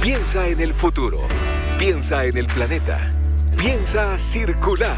Piensa 0.00 0.48
en 0.48 0.60
el 0.60 0.72
futuro. 0.72 1.18
Piensa 1.78 2.24
en 2.24 2.38
el 2.38 2.46
planeta. 2.46 3.12
Piensa 3.58 4.18
circular. 4.18 4.96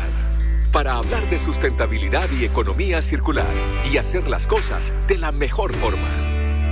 Para 0.71 0.95
hablar 0.95 1.29
de 1.29 1.41
sustentabilidad 1.41 2.31
y 2.31 2.45
economía 2.45 3.03
circular 3.03 3.53
y 3.93 3.97
hacer 3.97 4.29
las 4.29 4.47
cosas 4.47 4.95
de 5.09 5.19
la 5.19 5.33
mejor 5.33 5.75
forma. 5.75 6.09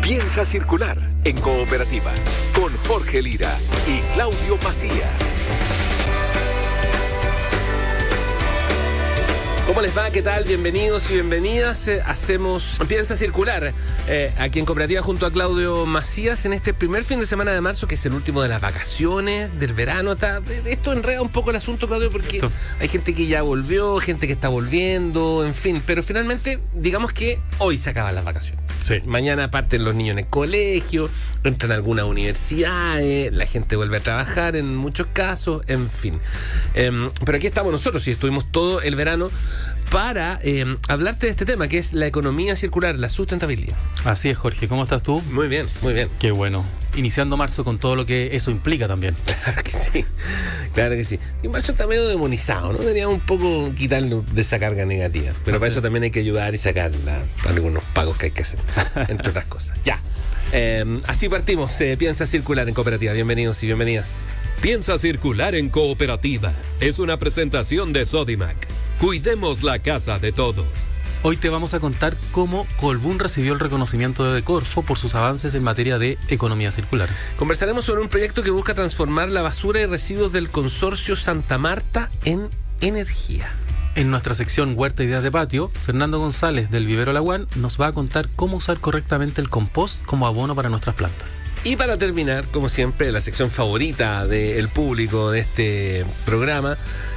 Piensa 0.01 0.45
circular 0.45 0.97
en 1.25 1.41
cooperativa 1.41 2.13
con 2.55 2.73
Jorge 2.87 3.21
Lira 3.21 3.59
y 3.89 3.99
Claudio 4.15 4.57
Macías. 4.63 5.40
¿Cómo 9.71 9.83
les 9.83 9.97
va? 9.97 10.11
¿Qué 10.11 10.21
tal? 10.21 10.43
Bienvenidos 10.43 11.09
y 11.13 11.15
bienvenidas. 11.15 11.87
Eh, 11.87 12.03
hacemos 12.05 12.81
Piensa 12.89 13.15
Circular 13.15 13.73
eh, 14.09 14.33
aquí 14.37 14.59
en 14.59 14.65
Cooperativa 14.65 15.01
junto 15.01 15.27
a 15.27 15.31
Claudio 15.31 15.87
Macías 15.87 16.45
en 16.45 16.55
este 16.55 16.75
primer 16.75 17.05
fin 17.05 17.21
de 17.21 17.27
semana 17.29 17.53
de 17.53 17.61
marzo, 17.61 17.87
que 17.87 17.95
es 17.95 18.05
el 18.05 18.15
último 18.15 18.43
de 18.43 18.49
las 18.49 18.61
vacaciones, 18.61 19.61
del 19.61 19.73
verano. 19.73 20.11
Está, 20.11 20.43
esto 20.65 20.93
enreda 20.93 21.23
un 21.23 21.29
poco 21.29 21.51
el 21.51 21.57
asunto, 21.57 21.87
Claudio, 21.87 22.11
porque 22.11 22.41
hay 22.81 22.89
gente 22.89 23.15
que 23.15 23.29
ya 23.29 23.43
volvió, 23.43 24.01
gente 24.01 24.27
que 24.27 24.33
está 24.33 24.49
volviendo, 24.49 25.47
en 25.47 25.55
fin. 25.55 25.81
Pero 25.87 26.03
finalmente, 26.03 26.59
digamos 26.75 27.13
que 27.13 27.41
hoy 27.59 27.79
se 27.79 27.91
acaban 27.91 28.17
las 28.17 28.25
vacaciones. 28.25 28.60
Sí. 28.83 29.01
Mañana 29.05 29.51
parten 29.51 29.85
los 29.85 29.95
niños 29.95 30.13
en 30.13 30.21
el 30.21 30.27
colegio, 30.27 31.11
entran 31.45 31.73
a 31.73 31.75
algunas 31.75 32.07
universidades, 32.07 33.33
la 33.33 33.47
gente 33.47 33.77
vuelve 33.77 33.99
a 33.99 34.01
trabajar 34.01 34.57
en 34.57 34.75
muchos 34.77 35.07
casos, 35.13 35.63
en 35.67 35.91
fin. 35.91 36.19
Em, 36.75 37.11
pero 37.25 37.37
aquí 37.37 37.47
estamos 37.47 37.73
nosotros 37.73 38.07
y 38.09 38.13
estuvimos 38.13 38.51
todo 38.51 38.81
el 38.81 38.97
verano 38.97 39.31
para 39.91 40.39
em, 40.43 40.79
hablarte 40.89 41.27
de 41.27 41.31
este 41.31 41.45
tema, 41.45 41.69
que 41.69 41.79
es 41.79 41.93
la 41.93 42.07
economía 42.07 42.55
circular, 42.55 42.99
la 42.99 43.09
sustentabilidad. 43.09 43.77
Así 44.05 44.29
es, 44.29 44.39
Jorge. 44.39 44.69
¿Cómo 44.69 44.85
estás 44.85 45.03
tú? 45.03 45.21
Muy 45.33 45.49
bien, 45.49 45.67
muy 45.83 45.93
bien. 45.93 46.09
Qué 46.21 46.31
bueno. 46.31 46.65
Iniciando 46.97 47.37
marzo 47.37 47.65
con 47.65 47.79
todo 47.79 47.97
lo 47.97 48.07
que 48.07 48.35
eso 48.35 48.51
implica 48.51 48.89
también. 48.89 49.17
Claro 49.45 49.63
que 49.63 49.73
sí, 49.73 50.05
claro 50.75 50.95
que 50.97 51.05
sí. 51.05 51.19
Y 51.43 51.49
marzo 51.49 51.73
está 51.73 51.87
medio 51.87 52.07
demonizado, 52.07 52.73
¿no? 52.73 52.79
Deberíamos 52.79 53.15
un 53.15 53.27
poco 53.27 53.73
quitarlo 53.75 54.25
de 54.33 54.43
esa 54.43 54.59
carga 54.59 54.85
negativa. 54.85 55.33
Pero 55.45 55.59
para 55.59 55.71
eso 55.71 55.83
también 55.83 56.05
hay 56.05 56.11
que 56.11 56.21
ayudar 56.21 56.55
y 56.55 56.59
sacar 56.59 56.93
algunos 57.49 57.83
pagos 57.95 58.17
que 58.17 58.27
hay 58.27 58.33
que 58.33 58.43
hacer, 58.43 58.61
entre 59.09 59.31
otras 59.31 59.47
cosas. 59.47 59.79
Ya. 59.85 59.99
Em, 60.53 61.01
así 61.07 61.29
partimos. 61.29 61.73
Se 61.73 61.97
piensa 61.97 62.27
circular 62.27 62.69
en 62.69 62.75
cooperativa. 62.75 63.13
Bienvenidos 63.13 63.63
y 63.63 63.67
bienvenidas. 63.67 64.33
Piensa 64.61 64.99
circular 64.99 65.55
en 65.55 65.71
cooperativa. 65.71 66.53
Es 66.81 66.99
una 66.99 67.19
presentación 67.19 67.93
de 67.93 68.05
Sodimac. 68.05 68.57
Cuidemos 68.99 69.63
la 69.63 69.79
casa 69.79 70.19
de 70.19 70.33
todos. 70.33 70.67
Hoy 71.23 71.37
te 71.37 71.51
vamos 71.51 71.75
a 71.75 71.81
contar 71.81 72.15
cómo 72.33 72.67
Colbún 72.79 73.19
recibió 73.19 73.53
el 73.53 73.61
reconocimiento 73.61 74.25
de 74.25 74.33
Decorfo 74.33 74.83
por 74.83 74.99
sus 74.99 75.15
avances 75.15 75.55
en 75.55 75.63
materia 75.63 75.99
de 75.99 76.17
economía 76.29 76.73
circular. 76.73 77.11
Conversaremos 77.39 77.85
sobre 77.85 78.01
un 78.01 78.09
proyecto 78.09 78.43
que 78.43 78.51
busca 78.51 78.75
transformar 78.75 79.29
la 79.29 79.43
basura 79.43 79.81
y 79.81 79.87
residuos 79.87 80.33
del 80.33 80.49
consorcio 80.49 81.17
Santa 81.17 81.59
Marta 81.59 82.11
en 82.25 82.49
energía. 82.81 83.53
En 83.97 84.11
nuestra 84.11 84.35
sección 84.35 84.75
Huerta 84.77 85.03
Ideas 85.03 85.23
de 85.23 85.33
Patio, 85.33 85.71
Fernando 85.85 86.21
González 86.21 86.71
del 86.71 86.87
Vivero 86.87 87.13
Laguán 87.13 87.49
nos 87.57 87.81
va 87.81 87.89
a 87.89 87.93
contar 87.93 88.29
cómo 88.37 88.59
usar 88.59 88.79
correctamente 88.79 89.41
el 89.41 89.51
compost 89.51 90.05
como 90.05 90.27
abono 90.27 90.55
para 90.55 90.69
nuestras 90.69 90.95
plantas. 90.95 91.29
Y 91.65 91.77
para 91.77 91.99
terminar, 91.99 92.47
como 92.47 92.69
siempre, 92.69 93.13
la 93.13 93.21
sección 93.21 93.51
favorita 93.51 94.27
del 94.27 94.69
público 94.69 95.31
de 95.31 95.41
este 95.41 96.07
programa, 96.25 96.77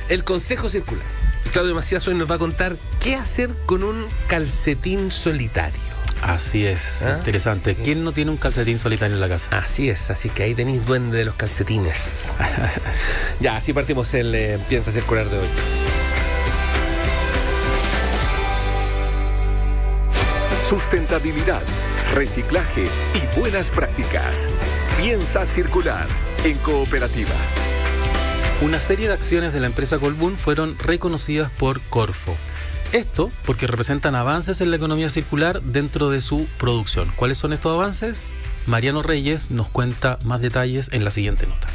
el 0.10 0.24
Consejo 0.24 0.68
Circular. 0.68 1.06
Claudio 1.54 1.76
Macías 1.76 2.08
hoy 2.08 2.16
nos 2.16 2.30
va 2.30 2.36
a 2.36 2.40
contar 2.40 2.76
qué 3.00 3.16
hacer 3.16 3.52
con 3.66 3.84
un 3.84 4.06
calcetín 4.28 5.12
solitario. 5.12 5.80
Así 6.24 6.66
es, 6.66 7.04
¿Ah? 7.04 7.18
interesante. 7.18 7.76
¿Quién 7.76 8.04
no 8.04 8.12
tiene 8.14 8.32
un 8.32 8.38
calcetín 8.38 8.80
solitario 8.80 9.16
en 9.16 9.22
la 9.22 9.30
casa? 9.30 9.58
Así 9.58 9.90
es, 9.90 10.10
así 10.10 10.30
que 10.30 10.44
ahí 10.44 10.56
tenéis 10.56 10.86
duende 10.86 11.18
de 11.18 11.26
los 11.26 11.36
calcetines. 11.36 12.32
ya, 13.40 13.58
así 13.58 13.74
partimos 13.74 14.14
el 14.14 14.34
eh, 14.34 14.60
Piensa 14.68 14.92
Circular 14.92 15.30
de 15.30 15.38
hoy. 15.38 15.48
Sustentabilidad, 20.74 21.62
reciclaje 22.16 22.86
y 23.14 23.40
buenas 23.40 23.70
prácticas. 23.70 24.50
Piensa 25.00 25.46
circular 25.46 26.08
en 26.44 26.58
cooperativa. 26.58 27.36
Una 28.60 28.80
serie 28.80 29.08
de 29.08 29.14
acciones 29.14 29.54
de 29.54 29.60
la 29.60 29.68
empresa 29.68 30.00
Colbún 30.00 30.36
fueron 30.36 30.76
reconocidas 30.80 31.52
por 31.60 31.80
Corfo. 31.92 32.36
Esto 32.92 33.32
porque 33.46 33.68
representan 33.68 34.16
avances 34.16 34.62
en 34.62 34.72
la 34.72 34.78
economía 34.78 35.12
circular 35.12 35.62
dentro 35.62 36.10
de 36.10 36.22
su 36.22 36.48
producción. 36.58 37.12
¿Cuáles 37.16 37.38
son 37.38 37.54
estos 37.54 37.76
avances? 37.76 38.24
Mariano 38.66 39.04
Reyes 39.04 39.52
nos 39.52 39.68
cuenta 39.68 40.18
más 40.24 40.42
detalles 40.42 40.90
en 40.92 41.04
la 41.04 41.12
siguiente 41.12 41.46
nota. 41.46 41.68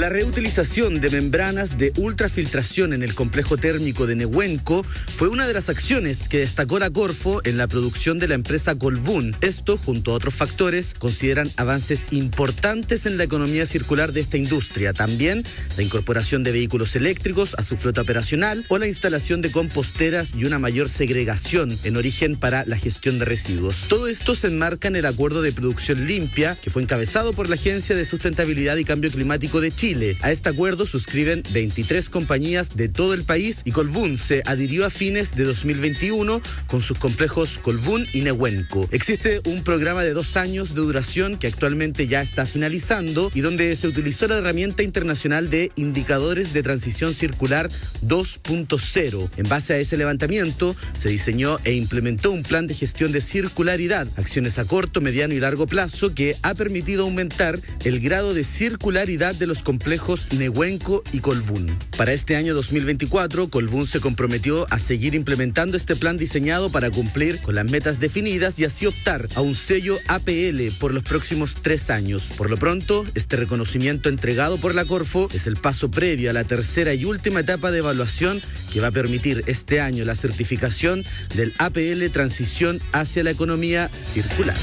La 0.00 0.08
reutilización 0.08 1.00
de 1.00 1.08
membranas 1.08 1.78
de 1.78 1.92
ultrafiltración 1.96 2.94
en 2.94 3.04
el 3.04 3.14
complejo 3.14 3.56
térmico 3.56 4.08
de 4.08 4.16
Nehuenco 4.16 4.82
fue 4.82 5.28
una 5.28 5.46
de 5.46 5.54
las 5.54 5.68
acciones 5.68 6.28
que 6.28 6.40
destacó 6.40 6.80
la 6.80 6.90
Corfo 6.90 7.40
en 7.44 7.56
la 7.56 7.68
producción 7.68 8.18
de 8.18 8.26
la 8.26 8.34
empresa 8.34 8.76
Colbún. 8.76 9.36
Esto, 9.40 9.78
junto 9.78 10.10
a 10.10 10.14
otros 10.14 10.34
factores, 10.34 10.94
consideran 10.98 11.48
avances 11.56 12.08
importantes 12.10 13.06
en 13.06 13.16
la 13.16 13.22
economía 13.22 13.66
circular 13.66 14.10
de 14.10 14.22
esta 14.22 14.36
industria. 14.36 14.92
También 14.92 15.44
la 15.76 15.84
incorporación 15.84 16.42
de 16.42 16.50
vehículos 16.50 16.96
eléctricos 16.96 17.54
a 17.54 17.62
su 17.62 17.76
flota 17.76 18.00
operacional 18.00 18.66
o 18.70 18.78
la 18.78 18.88
instalación 18.88 19.42
de 19.42 19.52
composteras 19.52 20.32
y 20.36 20.44
una 20.44 20.58
mayor 20.58 20.88
segregación 20.88 21.70
en 21.84 21.96
origen 21.96 22.34
para 22.34 22.66
la 22.66 22.78
gestión 22.78 23.20
de 23.20 23.26
residuos. 23.26 23.84
Todo 23.88 24.08
esto 24.08 24.34
se 24.34 24.48
enmarca 24.48 24.88
en 24.88 24.96
el 24.96 25.06
acuerdo 25.06 25.40
de 25.40 25.52
producción 25.52 26.04
limpia 26.04 26.56
que 26.60 26.70
fue 26.70 26.82
encabezado 26.82 27.32
por 27.32 27.48
la 27.48 27.54
Agencia 27.54 27.94
de 27.94 28.04
Sustentabilidad 28.04 28.76
y 28.76 28.84
Cambio 28.84 29.12
Climático 29.12 29.60
de 29.60 29.70
Chile 29.70 29.83
a 30.22 30.30
este 30.30 30.48
acuerdo 30.48 30.86
suscriben 30.86 31.42
23 31.52 32.08
compañías 32.08 32.74
de 32.74 32.88
todo 32.88 33.12
el 33.12 33.22
país 33.22 33.60
y 33.66 33.70
Colbún 33.72 34.16
se 34.16 34.42
adhirió 34.46 34.86
a 34.86 34.90
fines 34.90 35.36
de 35.36 35.44
2021 35.44 36.40
con 36.68 36.80
sus 36.80 36.98
complejos 36.98 37.58
Colbún 37.60 38.06
y 38.14 38.22
Nehuenco. 38.22 38.88
Existe 38.92 39.42
un 39.44 39.62
programa 39.62 40.02
de 40.02 40.14
dos 40.14 40.38
años 40.38 40.74
de 40.74 40.80
duración 40.80 41.36
que 41.36 41.48
actualmente 41.48 42.06
ya 42.06 42.22
está 42.22 42.46
finalizando 42.46 43.30
y 43.34 43.42
donde 43.42 43.76
se 43.76 43.86
utilizó 43.86 44.26
la 44.26 44.38
herramienta 44.38 44.82
internacional 44.82 45.50
de 45.50 45.70
indicadores 45.76 46.54
de 46.54 46.62
transición 46.62 47.12
circular 47.12 47.68
2.0. 48.06 49.30
En 49.36 49.48
base 49.50 49.74
a 49.74 49.78
ese 49.78 49.98
levantamiento, 49.98 50.74
se 50.98 51.10
diseñó 51.10 51.58
e 51.62 51.74
implementó 51.74 52.30
un 52.30 52.42
plan 52.42 52.66
de 52.66 52.74
gestión 52.74 53.12
de 53.12 53.20
circularidad, 53.20 54.08
acciones 54.16 54.58
a 54.58 54.64
corto, 54.64 55.02
mediano 55.02 55.34
y 55.34 55.40
largo 55.40 55.66
plazo 55.66 56.14
que 56.14 56.36
ha 56.40 56.54
permitido 56.54 57.02
aumentar 57.02 57.58
el 57.84 58.00
grado 58.00 58.32
de 58.32 58.44
circularidad 58.44 59.34
de 59.34 59.46
los 59.46 59.62
complejos 59.64 60.28
Nehuenco 60.30 61.02
y 61.12 61.18
Colbún. 61.18 61.76
Para 61.96 62.12
este 62.12 62.36
año 62.36 62.54
2024, 62.54 63.50
Colbún 63.50 63.88
se 63.88 64.00
comprometió 64.00 64.66
a 64.70 64.78
seguir 64.78 65.14
implementando 65.14 65.76
este 65.76 65.96
plan 65.96 66.16
diseñado 66.16 66.70
para 66.70 66.90
cumplir 66.90 67.40
con 67.40 67.56
las 67.56 67.64
metas 67.64 67.98
definidas 67.98 68.58
y 68.60 68.64
así 68.64 68.86
optar 68.86 69.28
a 69.34 69.40
un 69.40 69.56
sello 69.56 69.98
APL 70.06 70.60
por 70.78 70.94
los 70.94 71.02
próximos 71.02 71.54
tres 71.54 71.90
años. 71.90 72.28
Por 72.36 72.50
lo 72.50 72.56
pronto, 72.56 73.04
este 73.14 73.36
reconocimiento 73.36 74.08
entregado 74.08 74.58
por 74.58 74.74
la 74.74 74.84
Corfo 74.84 75.28
es 75.32 75.46
el 75.46 75.56
paso 75.56 75.90
previo 75.90 76.30
a 76.30 76.32
la 76.34 76.44
tercera 76.44 76.94
y 76.94 77.04
última 77.04 77.40
etapa 77.40 77.70
de 77.70 77.78
evaluación 77.78 78.40
que 78.72 78.80
va 78.80 78.88
a 78.88 78.92
permitir 78.92 79.42
este 79.46 79.80
año 79.80 80.04
la 80.04 80.14
certificación 80.14 81.04
del 81.34 81.52
APL 81.58 82.08
Transición 82.12 82.78
hacia 82.92 83.24
la 83.24 83.30
Economía 83.30 83.88
Circular. 83.88 84.56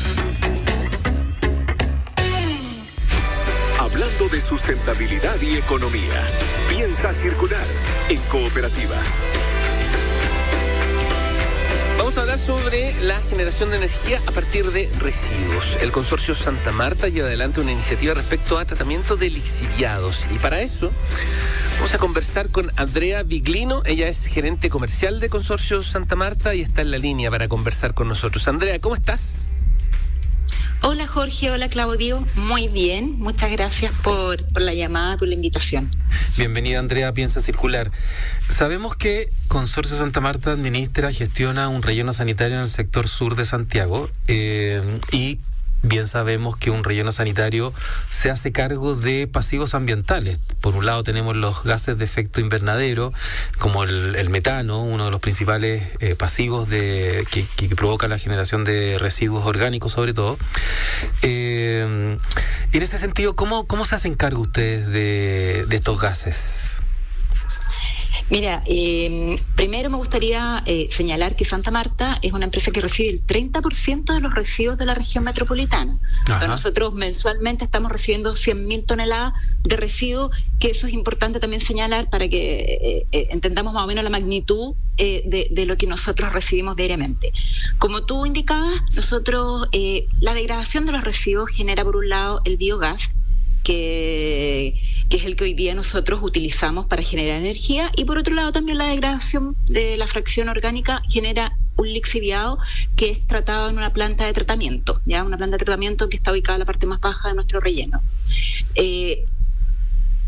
De 4.29 4.39
sustentabilidad 4.39 5.41
y 5.41 5.57
economía, 5.57 6.25
piensa 6.69 7.11
circular 7.11 7.65
en 8.07 8.21
cooperativa. 8.29 8.95
Vamos 11.97 12.17
a 12.17 12.21
hablar 12.21 12.37
sobre 12.37 12.93
la 13.01 13.19
generación 13.19 13.71
de 13.71 13.77
energía 13.77 14.21
a 14.27 14.31
partir 14.31 14.67
de 14.67 14.89
residuos. 14.99 15.75
El 15.81 15.91
consorcio 15.91 16.35
Santa 16.35 16.71
Marta 16.71 17.09
lleva 17.09 17.27
adelante 17.27 17.61
una 17.61 17.71
iniciativa 17.71 18.13
respecto 18.13 18.59
a 18.59 18.63
tratamiento 18.63 19.17
de 19.17 19.31
lixiviados. 19.31 20.23
Y 20.33 20.37
para 20.37 20.61
eso 20.61 20.91
vamos 21.77 21.93
a 21.95 21.97
conversar 21.97 22.49
con 22.49 22.71
Andrea 22.77 23.23
Viglino. 23.23 23.81
Ella 23.85 24.07
es 24.07 24.27
gerente 24.27 24.69
comercial 24.69 25.19
de 25.19 25.29
Consorcio 25.29 25.81
Santa 25.83 26.15
Marta 26.15 26.53
y 26.53 26.61
está 26.61 26.81
en 26.81 26.91
la 26.91 26.99
línea 26.99 27.31
para 27.31 27.49
conversar 27.49 27.95
con 27.95 28.07
nosotros. 28.07 28.47
Andrea, 28.47 28.79
¿cómo 28.79 28.95
estás? 28.95 29.47
Hola 30.83 31.05
Jorge, 31.05 31.51
hola 31.51 31.69
Claudio, 31.69 32.25
muy 32.33 32.67
bien, 32.67 33.19
muchas 33.19 33.51
gracias 33.51 33.93
por, 34.03 34.41
la 34.59 34.73
llamada, 34.73 35.15
por 35.17 35.27
la 35.27 35.35
invitación. 35.35 35.91
Bienvenida 36.37 36.79
Andrea, 36.79 37.13
Piensa 37.13 37.39
Circular. 37.39 37.91
Sabemos 38.49 38.95
que 38.95 39.29
Consorcio 39.47 39.95
Santa 39.95 40.21
Marta 40.21 40.51
administra, 40.51 41.13
gestiona 41.13 41.69
un 41.69 41.83
relleno 41.83 42.13
sanitario 42.13 42.55
en 42.55 42.63
el 42.63 42.67
sector 42.67 43.07
sur 43.07 43.35
de 43.35 43.45
Santiago 43.45 44.09
eh, 44.27 44.81
y 45.11 45.37
bien 45.83 46.07
sabemos 46.07 46.55
que 46.57 46.69
un 46.71 46.83
relleno 46.83 47.11
sanitario 47.11 47.73
se 48.09 48.29
hace 48.29 48.51
cargo 48.51 48.95
de 48.95 49.27
pasivos 49.27 49.73
ambientales. 49.73 50.39
Por 50.61 50.75
un 50.75 50.85
lado 50.85 51.03
tenemos 51.03 51.35
los 51.35 51.63
gases 51.63 51.97
de 51.97 52.05
efecto 52.05 52.39
invernadero, 52.41 53.13
como 53.57 53.83
el, 53.83 54.29
metano, 54.29 54.83
uno 54.83 55.05
de 55.05 55.11
los 55.11 55.19
principales 55.19 55.83
eh, 55.99 56.15
pasivos 56.15 56.69
de, 56.69 57.25
que, 57.31 57.75
provoca 57.75 58.07
la 58.07 58.17
generación 58.17 58.63
de 58.63 58.97
residuos 58.99 59.45
orgánicos 59.45 59.91
sobre 59.93 60.13
todo. 60.13 60.37
Eh, 61.21 62.17
en 62.73 62.81
ese 62.81 62.97
sentido, 62.97 63.35
¿cómo, 63.35 63.67
cómo 63.67 63.85
se 63.85 63.95
hacen 63.95 64.15
cargo 64.15 64.41
ustedes 64.41 64.87
de, 64.87 65.65
de 65.67 65.75
estos 65.75 65.99
gases? 65.99 66.80
Mira, 68.31 68.63
eh, 68.65 69.35
primero 69.57 69.89
me 69.89 69.97
gustaría 69.97 70.63
eh, 70.65 70.87
señalar 70.89 71.35
que 71.35 71.43
Santa 71.43 71.69
Marta 71.69 72.17
es 72.21 72.31
una 72.31 72.45
empresa 72.45 72.71
que 72.71 72.79
recibe 72.79 73.09
el 73.09 73.27
30% 73.27 74.13
de 74.13 74.21
los 74.21 74.33
residuos 74.33 74.77
de 74.77 74.85
la 74.85 74.93
región 74.93 75.25
metropolitana. 75.25 75.97
Nosotros 76.47 76.93
mensualmente 76.93 77.65
estamos 77.65 77.91
recibiendo 77.91 78.33
100.000 78.33 78.85
toneladas 78.85 79.33
de 79.63 79.75
residuos, 79.75 80.33
que 80.61 80.71
eso 80.71 80.87
es 80.87 80.93
importante 80.93 81.41
también 81.41 81.61
señalar 81.61 82.09
para 82.09 82.29
que 82.29 83.05
eh, 83.11 83.27
entendamos 83.31 83.73
más 83.73 83.83
o 83.83 83.87
menos 83.87 84.01
la 84.01 84.09
magnitud 84.09 84.75
de, 84.97 85.49
de, 85.51 85.65
lo 85.65 85.75
que 85.75 85.87
nosotros 85.87 86.31
recibimos 86.31 86.77
diariamente. 86.77 87.33
Como 87.79 88.03
tú 88.03 88.25
indicabas, 88.25 88.81
nosotros 88.95 89.67
la 90.21 90.33
degradación 90.33 90.85
de 90.85 90.93
los 90.93 91.03
residuos 91.03 91.49
genera 91.49 91.83
por 91.83 91.97
un 91.97 92.07
lado 92.07 92.41
el 92.45 92.55
biogás, 92.55 93.09
que, 93.71 94.75
es 95.09 95.25
el 95.25 95.35
que 95.35 95.45
hoy 95.45 95.53
día 95.53 95.73
nosotros 95.75 96.21
utilizamos 96.23 96.87
para 96.87 97.03
generar 97.03 97.37
energía, 97.37 97.91
y 97.95 98.05
por 98.05 98.17
otro 98.17 98.33
lado 98.33 98.51
también 98.51 98.77
la 98.77 98.87
degradación 98.87 99.55
de 99.67 99.97
la 99.97 100.07
fracción 100.07 100.49
orgánica 100.49 101.01
genera 101.07 101.55
un 101.77 101.87
lixiviado 101.91 102.59
que 102.95 103.11
es 103.11 103.27
tratado 103.27 103.69
en 103.69 103.77
una 103.77 103.93
planta 103.93 104.25
de 104.25 104.33
tratamiento, 104.33 104.99
ya 105.05 105.23
una 105.23 105.37
planta 105.37 105.57
de 105.57 105.63
tratamiento 105.63 106.09
que 106.09 106.17
está 106.17 106.31
ubicada 106.31 106.55
en 106.55 106.59
la 106.59 106.65
parte 106.65 106.85
más 106.85 106.99
baja 106.99 107.29
de 107.29 107.35
nuestro 107.35 107.59
relleno. 107.59 108.01
Eh, 108.75 109.25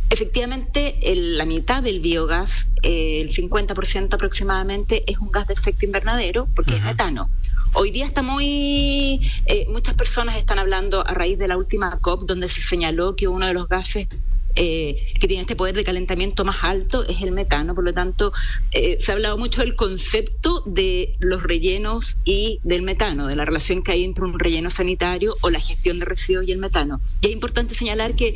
efectivamente, 0.09 0.97
la 1.13 1.45
mitad 1.45 1.83
del 1.83 1.99
biogás, 1.99 2.67
eh, 2.81 3.21
el 3.21 3.29
50% 3.29 4.13
aproximadamente, 4.13 5.03
es 5.05 5.17
un 5.17 5.31
gas 5.31 5.47
de 5.47 5.53
efecto 5.53 5.85
invernadero 5.85 6.47
porque 6.55 6.77
es 6.77 6.83
metano. 6.83 7.29
Hoy 7.75 7.89
día 7.89 8.05
está 8.05 8.21
muy, 8.21 9.19
eh, 9.47 9.65
muchas 9.69 9.95
personas 9.95 10.37
están 10.37 10.59
hablando 10.59 11.05
a 11.05 11.13
raíz 11.15 11.39
de 11.39 11.47
la 11.47 11.57
última 11.57 11.99
COP 12.01 12.25
donde 12.25 12.47
se 12.47 12.61
señaló 12.61 13.15
que 13.15 13.27
uno 13.27 13.47
de 13.47 13.53
los 13.55 13.67
gases 13.67 14.07
eh, 14.55 15.11
que 15.19 15.27
tiene 15.27 15.41
este 15.41 15.55
poder 15.55 15.73
de 15.73 15.83
calentamiento 15.83 16.45
más 16.45 16.57
alto 16.61 17.03
es 17.03 17.23
el 17.23 17.31
metano. 17.31 17.73
Por 17.73 17.83
lo 17.83 17.91
tanto, 17.91 18.31
eh, 18.71 18.97
se 18.99 19.11
ha 19.11 19.15
hablado 19.15 19.39
mucho 19.39 19.61
del 19.61 19.75
concepto 19.75 20.61
de 20.67 21.15
los 21.17 21.41
rellenos 21.41 22.15
y 22.25 22.59
del 22.63 22.83
metano, 22.83 23.25
de 23.25 23.35
la 23.35 23.43
relación 23.43 23.81
que 23.81 23.93
hay 23.93 24.03
entre 24.03 24.23
un 24.25 24.37
relleno 24.37 24.69
sanitario 24.69 25.35
o 25.41 25.49
la 25.49 25.59
gestión 25.59 25.97
de 25.97 26.05
residuos 26.05 26.47
y 26.47 26.51
el 26.51 26.59
metano. 26.59 26.99
Y 27.21 27.27
es 27.27 27.33
importante 27.33 27.73
señalar 27.73 28.15
que 28.15 28.35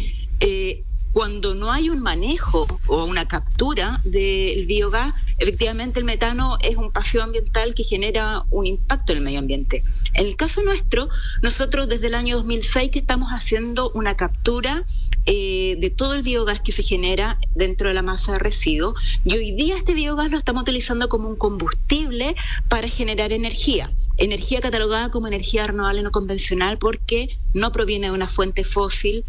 cuando 1.17 1.55
no 1.55 1.71
hay 1.71 1.89
un 1.89 2.03
manejo 2.03 2.67
o 2.85 3.05
una 3.05 3.27
captura 3.27 3.99
del 4.03 4.67
biogás, 4.67 5.15
efectivamente 5.39 5.97
el 5.97 6.05
metano 6.05 6.59
es 6.61 6.75
un 6.75 6.91
paseo 6.91 7.23
ambiental 7.23 7.73
que 7.73 7.83
genera 7.83 8.43
un 8.51 8.67
impacto 8.67 9.13
en 9.13 9.17
el 9.17 9.23
medio 9.23 9.39
ambiente. 9.39 9.81
En 10.13 10.27
el 10.27 10.35
caso 10.35 10.61
nuestro, 10.61 11.09
nosotros 11.41 11.89
desde 11.89 12.05
el 12.05 12.13
año 12.13 12.35
2006 12.35 12.91
que 12.91 12.99
estamos 12.99 13.31
haciendo 13.31 13.89
una 13.95 14.15
captura 14.15 14.83
eh, 15.25 15.77
de 15.79 15.89
todo 15.89 16.13
el 16.13 16.21
biogás 16.21 16.61
que 16.61 16.71
se 16.71 16.83
genera 16.83 17.39
dentro 17.55 17.87
de 17.87 17.95
la 17.95 18.03
masa 18.03 18.33
de 18.33 18.39
residuos 18.39 19.01
y 19.25 19.33
hoy 19.33 19.53
día 19.53 19.75
este 19.75 19.95
biogás 19.95 20.29
lo 20.29 20.37
estamos 20.37 20.61
utilizando 20.61 21.09
como 21.09 21.27
un 21.29 21.35
combustible 21.35 22.35
para 22.69 22.87
generar 22.87 23.33
energía 23.33 23.91
energía 24.17 24.61
catalogada 24.61 25.11
como 25.11 25.27
energía 25.27 25.67
renovable 25.67 26.01
no 26.01 26.11
convencional 26.11 26.77
porque 26.77 27.37
no 27.53 27.71
proviene 27.71 28.07
de 28.07 28.13
una 28.13 28.29
fuente 28.29 28.63
fósil 28.63 29.25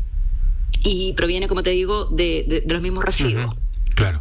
y 0.83 1.13
proviene, 1.15 1.49
como 1.49 1.63
te 1.63 1.71
digo, 1.71 2.07
de, 2.07 2.65
los 2.69 2.83
mismos 2.83 3.05
residuos. 3.05 3.55
Claro. 3.95 4.21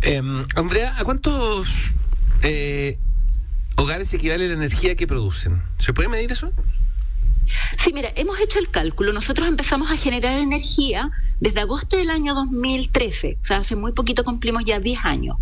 Em, 0.00 0.44
Andrea, 0.54 0.94
¿a 0.98 1.04
cuántos 1.04 1.68
eh, 2.42 2.98
hogares 3.76 4.12
equivale 4.14 4.48
la 4.48 4.54
energía 4.54 4.94
que 4.96 5.06
producen? 5.06 5.62
¿Se 5.78 5.92
puede 5.92 6.08
medir 6.08 6.32
eso? 6.32 6.52
Sí, 7.78 7.92
mira, 7.92 8.12
hemos 8.14 8.38
hecho 8.40 8.58
el 8.58 8.70
cálculo. 8.70 9.12
Nosotros 9.12 9.48
empezamos 9.48 9.90
a 9.90 9.96
generar 9.96 10.38
energía 10.38 11.10
desde 11.40 11.60
agosto 11.60 11.96
del 11.96 12.10
año 12.10 12.34
2013, 12.34 13.38
o 13.40 13.46
sea, 13.46 13.58
hace 13.58 13.76
muy 13.76 13.92
poquito 13.92 14.24
cumplimos 14.24 14.64
ya 14.64 14.80
10 14.80 14.98
años. 15.04 15.36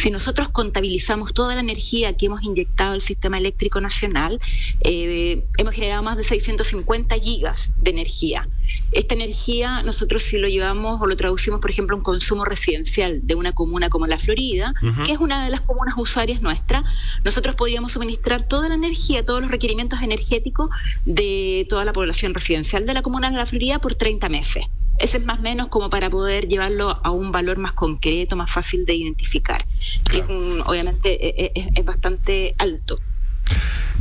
Si 0.00 0.10
nosotros 0.10 0.48
contabilizamos 0.48 1.34
toda 1.34 1.54
la 1.54 1.60
energía 1.60 2.16
que 2.16 2.24
hemos 2.24 2.42
inyectado 2.42 2.94
al 2.94 3.02
sistema 3.02 3.36
eléctrico 3.36 3.82
nacional, 3.82 4.40
eh, 4.80 5.44
hemos 5.58 5.74
generado 5.74 6.02
más 6.02 6.16
de 6.16 6.24
650 6.24 7.16
gigas 7.16 7.70
de 7.76 7.90
energía. 7.90 8.48
Esta 8.92 9.14
energía 9.14 9.82
nosotros 9.82 10.22
si 10.22 10.38
lo 10.38 10.48
llevamos 10.48 11.02
o 11.02 11.06
lo 11.06 11.16
traducimos, 11.16 11.60
por 11.60 11.70
ejemplo, 11.70 11.96
a 11.96 11.98
un 11.98 12.02
consumo 12.02 12.46
residencial 12.46 13.26
de 13.26 13.34
una 13.34 13.52
comuna 13.52 13.90
como 13.90 14.06
la 14.06 14.18
Florida, 14.18 14.72
que 15.04 15.12
es 15.12 15.18
una 15.18 15.44
de 15.44 15.50
las 15.50 15.60
comunas 15.60 15.94
usuarias 15.98 16.40
nuestras, 16.40 16.82
nosotros 17.22 17.54
podríamos 17.54 17.92
suministrar 17.92 18.42
toda 18.42 18.70
la 18.70 18.76
energía, 18.76 19.22
todos 19.22 19.42
los 19.42 19.50
requerimientos 19.50 20.00
energéticos 20.00 20.70
de 21.04 21.66
toda 21.68 21.84
la 21.84 21.92
población 21.92 22.32
residencial 22.32 22.86
de 22.86 22.94
la 22.94 23.02
comuna 23.02 23.30
de 23.30 23.36
la 23.36 23.44
Florida 23.44 23.78
por 23.80 23.94
30 23.96 24.30
meses. 24.30 24.64
Ese 25.00 25.16
es 25.16 25.24
más 25.24 25.38
o 25.38 25.42
menos 25.42 25.68
como 25.68 25.88
para 25.88 26.10
poder 26.10 26.46
llevarlo 26.46 27.00
a 27.02 27.10
un 27.10 27.32
valor 27.32 27.56
más 27.56 27.72
concreto, 27.72 28.36
más 28.36 28.50
fácil 28.50 28.84
de 28.84 28.94
identificar, 28.94 29.64
que 30.10 30.22
obviamente 30.66 31.26
e, 31.26 31.46
e, 31.46 31.52
es, 31.54 31.68
es 31.74 31.84
bastante 31.84 32.54
alto. 32.58 32.98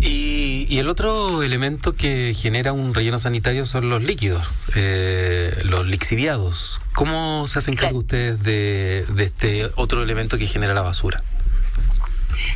Y, 0.02 0.78
el 0.80 0.88
otro 0.88 1.44
elemento 1.44 1.94
que 1.94 2.34
genera 2.34 2.72
un 2.72 2.94
relleno 2.94 3.20
sanitario 3.20 3.66
son 3.66 3.90
los 3.90 4.02
líquidos, 4.02 4.48
eh, 4.76 5.62
los 5.66 5.88
lixiviados. 5.88 6.80
¿Cómo 6.94 7.48
se 7.48 7.60
hacen 7.60 7.76
cargo 7.76 8.00
ustedes 8.00 8.42
de, 8.42 9.06
este 9.18 9.70
otro 9.76 10.02
elemento 10.02 10.38
que 10.38 10.48
genera 10.48 10.74
la 10.74 10.82
basura? 10.82 11.22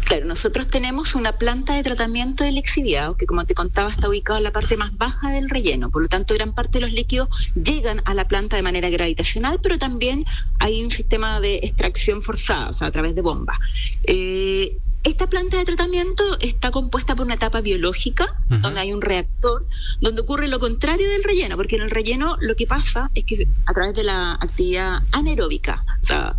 Claro, 0.05 0.25
nosotros 0.25 0.67
tenemos 0.67 1.15
una 1.15 1.33
planta 1.33 1.75
de 1.75 1.83
tratamiento 1.83 2.43
de 2.43 2.51
lixiviados 2.51 3.17
que, 3.17 3.25
como 3.25 3.45
te 3.45 3.55
contaba, 3.55 3.89
está 3.89 4.09
ubicada 4.09 4.39
en 4.39 4.43
la 4.43 4.51
parte 4.51 4.77
más 4.77 4.95
baja 4.97 5.31
del 5.31 5.49
relleno. 5.49 5.89
Por 5.89 6.03
lo 6.03 6.07
tanto, 6.07 6.33
gran 6.33 6.53
parte 6.53 6.79
de 6.79 6.85
los 6.85 6.93
líquidos 6.93 7.29
llegan 7.55 8.01
a 8.05 8.13
la 8.13 8.27
planta 8.27 8.55
de 8.55 8.61
manera 8.61 8.89
gravitacional, 8.89 9.59
pero 9.61 9.77
también 9.77 10.25
hay 10.59 10.83
un 10.83 10.91
sistema 10.91 11.39
de 11.39 11.55
extracción 11.63 12.21
forzada, 12.21 12.69
o 12.69 12.73
sea, 12.73 12.87
a 12.87 12.91
través 12.91 13.15
de 13.15 13.21
bombas. 13.21 13.57
Eh, 14.03 14.77
esta 15.03 15.27
planta 15.27 15.57
de 15.57 15.65
tratamiento 15.65 16.39
está 16.39 16.71
compuesta 16.71 17.13
por 17.15 17.25
una 17.25 17.35
etapa 17.35 17.59
biológica, 17.59 18.37
donde 18.47 18.79
hay 18.79 18.93
un 18.93 19.01
reactor, 19.01 19.67
donde 19.99 20.21
ocurre 20.21 20.47
lo 20.47 20.59
contrario 20.59 21.09
del 21.09 21.23
relleno, 21.23 21.57
porque 21.57 21.75
en 21.75 21.81
el 21.81 21.91
relleno 21.91 22.37
lo 22.39 22.55
que 22.55 22.67
pasa 22.67 23.11
es 23.13 23.25
que 23.25 23.45
a 23.65 23.73
través 23.73 23.95
de 23.95 24.03
la 24.03 24.33
actividad 24.33 25.03
anaeróbica, 25.11 25.83
o 26.03 26.05
sea, 26.05 26.35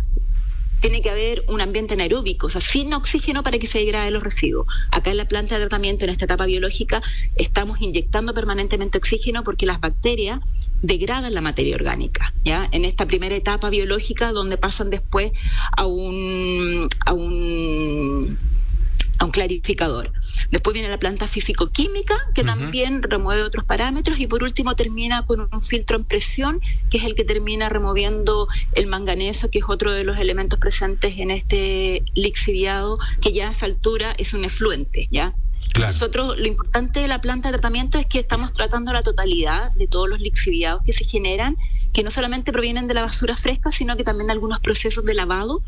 tiene 0.85 1.01
que 1.01 1.09
haber 1.09 1.43
un 1.47 1.61
ambiente 1.61 1.95
anaeróbico, 1.95 2.45
o 2.45 2.49
sea, 2.51 2.61
sin 2.61 2.93
oxígeno 2.93 3.41
para 3.41 3.57
que 3.57 3.65
se 3.65 3.79
degrade 3.79 4.11
los 4.11 4.21
residuos. 4.21 4.67
Acá 4.91 5.09
en 5.09 5.17
la 5.17 5.27
planta 5.27 5.55
de 5.55 5.61
tratamiento, 5.61 6.05
en 6.05 6.11
esta 6.11 6.25
etapa 6.25 6.45
biológica, 6.45 7.01
estamos 7.37 7.81
inyectando 7.81 8.35
permanentemente 8.35 8.99
oxígeno 8.99 9.43
porque 9.43 9.65
las 9.65 9.81
bacterias 9.81 10.41
degradan 10.83 11.33
la 11.33 11.41
materia 11.41 11.73
orgánica, 11.73 12.31
¿ya? 12.43 12.69
En 12.71 12.85
esta 12.85 13.07
primera 13.07 13.33
etapa 13.35 13.71
biológica 13.71 14.31
donde 14.31 14.57
pasan 14.57 14.91
después 14.91 15.31
a 15.75 15.87
un, 15.87 16.87
a 17.03 17.13
un 17.13 18.37
a 19.25 19.27
un 19.27 19.31
clarificador. 19.31 20.11
Después 20.51 20.73
viene 20.73 20.89
la 20.89 20.99
planta 20.99 21.27
físico-química, 21.27 22.15
que 22.33 22.43
también 22.43 23.01
remueve 23.01 23.43
otros 23.43 23.65
parámetros, 23.65 24.19
y 24.19 24.27
por 24.27 24.43
último 24.43 24.75
termina 24.75 25.25
con 25.25 25.41
un 25.51 25.61
filtro 25.61 25.97
en 25.97 26.05
presión, 26.05 26.61
que 26.89 26.97
es 26.97 27.03
el 27.03 27.15
que 27.15 27.23
termina 27.23 27.69
removiendo 27.69 28.47
el 28.73 28.87
manganeso, 28.87 29.49
que 29.49 29.59
es 29.59 29.65
otro 29.67 29.91
de 29.91 30.03
los 30.03 30.17
elementos 30.17 30.59
presentes 30.59 31.17
en 31.17 31.31
este 31.31 32.03
lixiviado, 32.13 32.99
que 33.21 33.33
ya 33.33 33.49
a 33.49 33.51
esa 33.51 33.65
altura 33.65 34.15
es 34.17 34.33
un 34.33 34.45
efluente, 34.45 35.07
¿ya? 35.11 35.33
Nosotros, 35.79 36.39
lo 36.39 36.47
importante 36.47 37.01
de 37.01 37.07
la 37.09 37.19
planta 37.19 37.49
de 37.49 37.57
tratamiento 37.57 37.97
es 37.97 38.05
que 38.05 38.19
estamos 38.19 38.53
tratando 38.53 38.93
la 38.93 39.01
totalidad 39.01 39.71
de 39.73 39.87
todos 39.87 40.07
los 40.07 40.21
lixiviados 40.21 40.81
que 40.85 40.93
se 40.93 41.03
generan, 41.03 41.57
que 41.91 42.01
no 42.01 42.11
solamente 42.11 42.53
provienen 42.53 42.87
de 42.87 42.93
la 42.93 43.01
basura 43.01 43.35
fresca, 43.35 43.71
sino 43.73 43.97
que 43.97 44.05
también 44.05 44.27
de 44.27 44.33
algunos 44.33 44.61
procesos 44.61 45.03
de 45.03 45.13
lavado 45.13 45.61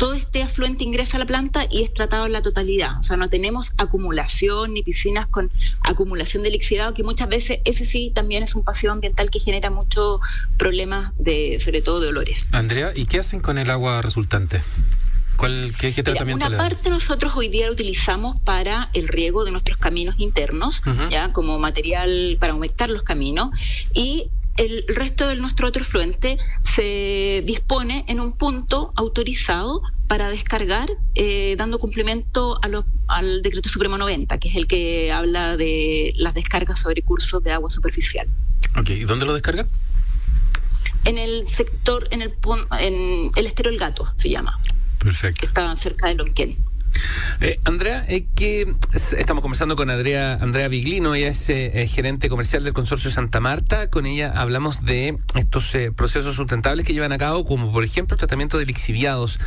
todo 0.00 0.14
este 0.14 0.42
afluente 0.42 0.82
ingresa 0.82 1.18
a 1.18 1.20
la 1.20 1.26
planta 1.26 1.66
y 1.70 1.82
es 1.82 1.92
tratado 1.92 2.24
en 2.24 2.32
la 2.32 2.40
totalidad. 2.40 2.98
O 3.00 3.02
sea, 3.02 3.18
no 3.18 3.28
tenemos 3.28 3.74
acumulación 3.76 4.72
ni 4.72 4.82
piscinas 4.82 5.26
con 5.26 5.50
acumulación 5.82 6.42
de 6.42 6.48
lixiviado, 6.48 6.94
que 6.94 7.02
muchas 7.02 7.28
veces 7.28 7.58
ese 7.66 7.84
sí 7.84 8.10
también 8.14 8.42
es 8.42 8.54
un 8.54 8.64
paseo 8.64 8.92
ambiental 8.92 9.30
que 9.30 9.40
genera 9.40 9.68
muchos 9.68 10.22
problemas, 10.56 11.12
de, 11.18 11.60
sobre 11.62 11.82
todo 11.82 12.00
de 12.00 12.08
olores. 12.08 12.46
Andrea, 12.50 12.92
¿y 12.96 13.04
qué 13.04 13.18
hacen 13.18 13.40
con 13.40 13.58
el 13.58 13.68
agua 13.68 14.00
resultante? 14.00 14.62
¿Cuál, 15.36 15.74
qué, 15.78 15.92
tratamiento 15.92 16.46
Una 16.46 16.56
parte 16.56 16.88
nosotros 16.88 17.34
hoy 17.36 17.50
día 17.50 17.66
lo 17.66 17.72
utilizamos 17.72 18.40
para 18.40 18.88
el 18.94 19.06
riego 19.06 19.44
de 19.44 19.50
nuestros 19.50 19.76
caminos 19.76 20.14
internos, 20.16 20.80
ya 21.10 21.34
como 21.34 21.58
material 21.58 22.38
para 22.40 22.54
humectar 22.54 22.88
los 22.90 23.02
caminos, 23.02 23.50
y 23.92 24.30
el 24.56 24.84
resto 24.88 25.28
de 25.28 25.36
nuestro 25.36 25.68
otro 25.68 25.84
fluente 25.84 26.38
se 26.64 27.42
dispone 27.46 28.04
en 28.08 28.20
un 28.20 28.32
punto 28.32 28.92
autorizado 28.96 29.82
para 30.06 30.28
descargar, 30.28 30.90
eh, 31.14 31.54
dando 31.56 31.78
cumplimiento 31.78 32.58
a 32.62 32.68
al 33.08 33.42
decreto 33.42 33.68
supremo 33.68 33.96
90, 33.96 34.38
que 34.38 34.48
es 34.48 34.56
el 34.56 34.66
que 34.66 35.12
habla 35.12 35.56
de 35.56 36.12
las 36.16 36.34
descargas 36.34 36.80
sobre 36.80 37.02
cursos 37.02 37.42
de 37.42 37.52
agua 37.52 37.70
superficial. 37.70 38.26
Ok, 38.78 38.90
¿y 38.90 39.04
dónde 39.04 39.26
lo 39.26 39.34
descargan? 39.34 39.68
En 41.04 41.18
el 41.18 41.48
sector, 41.48 42.06
en 42.10 42.22
el, 42.22 42.34
en 42.78 43.30
el 43.34 43.46
estero 43.46 43.70
El 43.70 43.78
Gato, 43.78 44.12
se 44.16 44.28
llama. 44.28 44.58
Perfecto. 44.98 45.40
Que 45.40 45.46
está 45.46 45.74
cerca 45.76 46.08
de 46.08 46.14
Lonquén. 46.14 46.56
Eh, 47.40 47.58
Andrea, 47.64 48.04
eh, 48.08 48.26
que 48.34 48.74
estamos 49.16 49.42
conversando 49.42 49.76
con 49.76 49.90
Andrea, 49.90 50.38
Andrea 50.40 50.68
Biglino, 50.68 51.14
ella 51.14 51.28
es 51.28 51.48
eh, 51.48 51.88
gerente 51.88 52.28
comercial 52.28 52.64
del 52.64 52.72
consorcio 52.72 53.10
Santa 53.10 53.40
Marta. 53.40 53.88
Con 53.88 54.06
ella 54.06 54.32
hablamos 54.34 54.84
de 54.84 55.18
estos 55.34 55.72
procesos 55.96 56.34
sustentables 56.34 56.84
que 56.84 56.92
llevan 56.92 57.12
a 57.12 57.18
cabo, 57.18 57.44
como 57.44 57.72
por 57.72 57.84
ejemplo 57.84 58.14
el 58.14 58.18
tratamiento 58.18 58.58
de 58.58 58.66
lixiviados. 58.66 59.38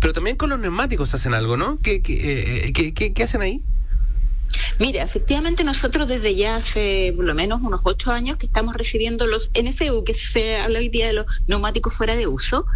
Pero 0.00 0.12
también 0.12 0.36
con 0.36 0.50
los 0.50 0.58
neumáticos 0.58 1.14
hacen 1.14 1.34
algo, 1.34 1.56
¿no? 1.56 1.78
¿Qué, 1.82 2.02
qué, 2.02 2.72
qué, 2.94 3.12
qué 3.12 3.22
hacen 3.22 3.42
ahí? 3.42 3.62
Mira, 4.78 5.02
efectivamente 5.02 5.64
nosotros 5.64 6.08
desde 6.08 6.34
ya 6.34 6.56
hace 6.56 7.12
por 7.14 7.24
lo 7.24 7.34
menos 7.34 7.60
unos 7.62 7.80
ocho 7.84 8.10
años 8.10 8.36
que 8.36 8.46
estamos 8.46 8.74
recibiendo 8.74 9.26
los 9.26 9.50
NFU, 9.50 10.04
que 10.04 10.14
se 10.14 10.56
habla 10.56 10.78
hoy 10.78 10.88
día 10.88 11.06
de 11.06 11.12
los 11.14 11.26
neumáticos 11.46 11.94
fuera 11.94 12.16
de 12.16 12.26
uso. 12.26 12.66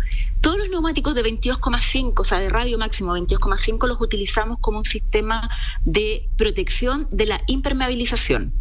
Todos 0.40 0.58
los 0.58 0.68
neumáticos 0.68 1.14
de 1.14 1.22
22,5, 1.22 2.12
o 2.16 2.24
sea, 2.24 2.38
de 2.38 2.48
radio 2.48 2.78
máximo 2.78 3.16
22,5, 3.16 3.88
los 3.88 4.00
utilizamos 4.00 4.58
como 4.60 4.78
un 4.78 4.84
sistema 4.84 5.48
de 5.84 6.28
protección 6.36 7.08
de 7.10 7.26
la 7.26 7.42
impermeabilización. 7.46 8.52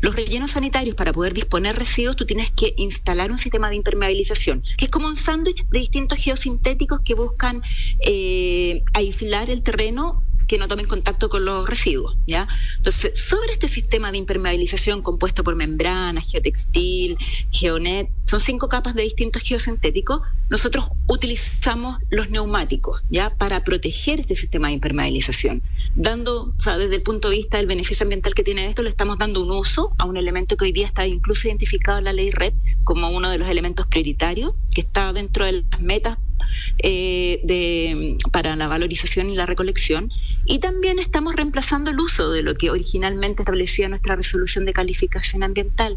Los 0.00 0.14
rellenos 0.14 0.52
sanitarios, 0.52 0.94
para 0.94 1.12
poder 1.12 1.32
disponer 1.32 1.76
residuos, 1.76 2.16
tú 2.16 2.26
tienes 2.26 2.50
que 2.50 2.74
instalar 2.76 3.30
un 3.30 3.38
sistema 3.38 3.70
de 3.70 3.76
impermeabilización, 3.76 4.62
que 4.76 4.86
es 4.86 4.90
como 4.90 5.08
un 5.08 5.16
sándwich 5.16 5.66
de 5.66 5.78
distintos 5.78 6.18
geosintéticos 6.18 7.00
que 7.04 7.14
buscan 7.14 7.62
eh, 8.00 8.82
aislar 8.92 9.50
el 9.50 9.62
terreno 9.62 10.22
que 10.46 10.58
no 10.58 10.68
tomen 10.68 10.86
contacto 10.86 11.28
con 11.28 11.44
los 11.44 11.68
residuos, 11.68 12.16
¿ya? 12.26 12.48
Entonces, 12.76 13.18
sobre 13.18 13.52
este 13.52 13.68
sistema 13.68 14.12
de 14.12 14.18
impermeabilización 14.18 15.02
compuesto 15.02 15.44
por 15.44 15.56
membranas, 15.56 16.30
geotextil, 16.30 17.16
geonet, 17.50 18.08
son 18.26 18.40
cinco 18.40 18.68
capas 18.68 18.94
de 18.94 19.02
distintos 19.02 19.42
geosintéticos, 19.42 20.20
nosotros 20.50 20.86
utilizamos 21.06 21.98
los 22.10 22.30
neumáticos, 22.30 23.02
¿ya? 23.10 23.30
Para 23.30 23.64
proteger 23.64 24.20
este 24.20 24.34
sistema 24.34 24.68
de 24.68 24.74
impermeabilización, 24.74 25.62
dando, 25.94 26.54
o 26.58 26.62
sea, 26.62 26.76
desde 26.78 26.96
el 26.96 27.02
punto 27.02 27.30
de 27.30 27.36
vista 27.36 27.58
del 27.58 27.66
beneficio 27.66 28.04
ambiental 28.04 28.34
que 28.34 28.44
tiene 28.44 28.66
esto, 28.66 28.82
le 28.82 28.90
estamos 28.90 29.18
dando 29.18 29.42
un 29.42 29.50
uso 29.50 29.92
a 29.98 30.04
un 30.04 30.16
elemento 30.16 30.56
que 30.56 30.64
hoy 30.66 30.72
día 30.72 30.86
está 30.86 31.06
incluso 31.06 31.48
identificado 31.48 31.98
en 31.98 32.04
la 32.04 32.12
ley 32.12 32.30
REP 32.30 32.54
como 32.84 33.08
uno 33.10 33.30
de 33.30 33.38
los 33.38 33.48
elementos 33.48 33.86
prioritarios, 33.86 34.52
que 34.74 34.82
está 34.82 35.12
dentro 35.12 35.44
de 35.44 35.64
las 35.70 35.80
metas 35.80 36.18
eh, 36.78 37.40
de, 37.44 38.18
para 38.30 38.56
la 38.56 38.66
valorización 38.66 39.30
y 39.30 39.36
la 39.36 39.46
recolección. 39.46 40.10
Y 40.46 40.58
también 40.58 40.98
estamos 40.98 41.34
reemplazando 41.34 41.90
el 41.90 42.00
uso 42.00 42.30
de 42.30 42.42
lo 42.42 42.54
que 42.54 42.70
originalmente 42.70 43.42
establecía 43.42 43.88
nuestra 43.88 44.16
resolución 44.16 44.64
de 44.64 44.72
calificación 44.72 45.42
ambiental, 45.42 45.96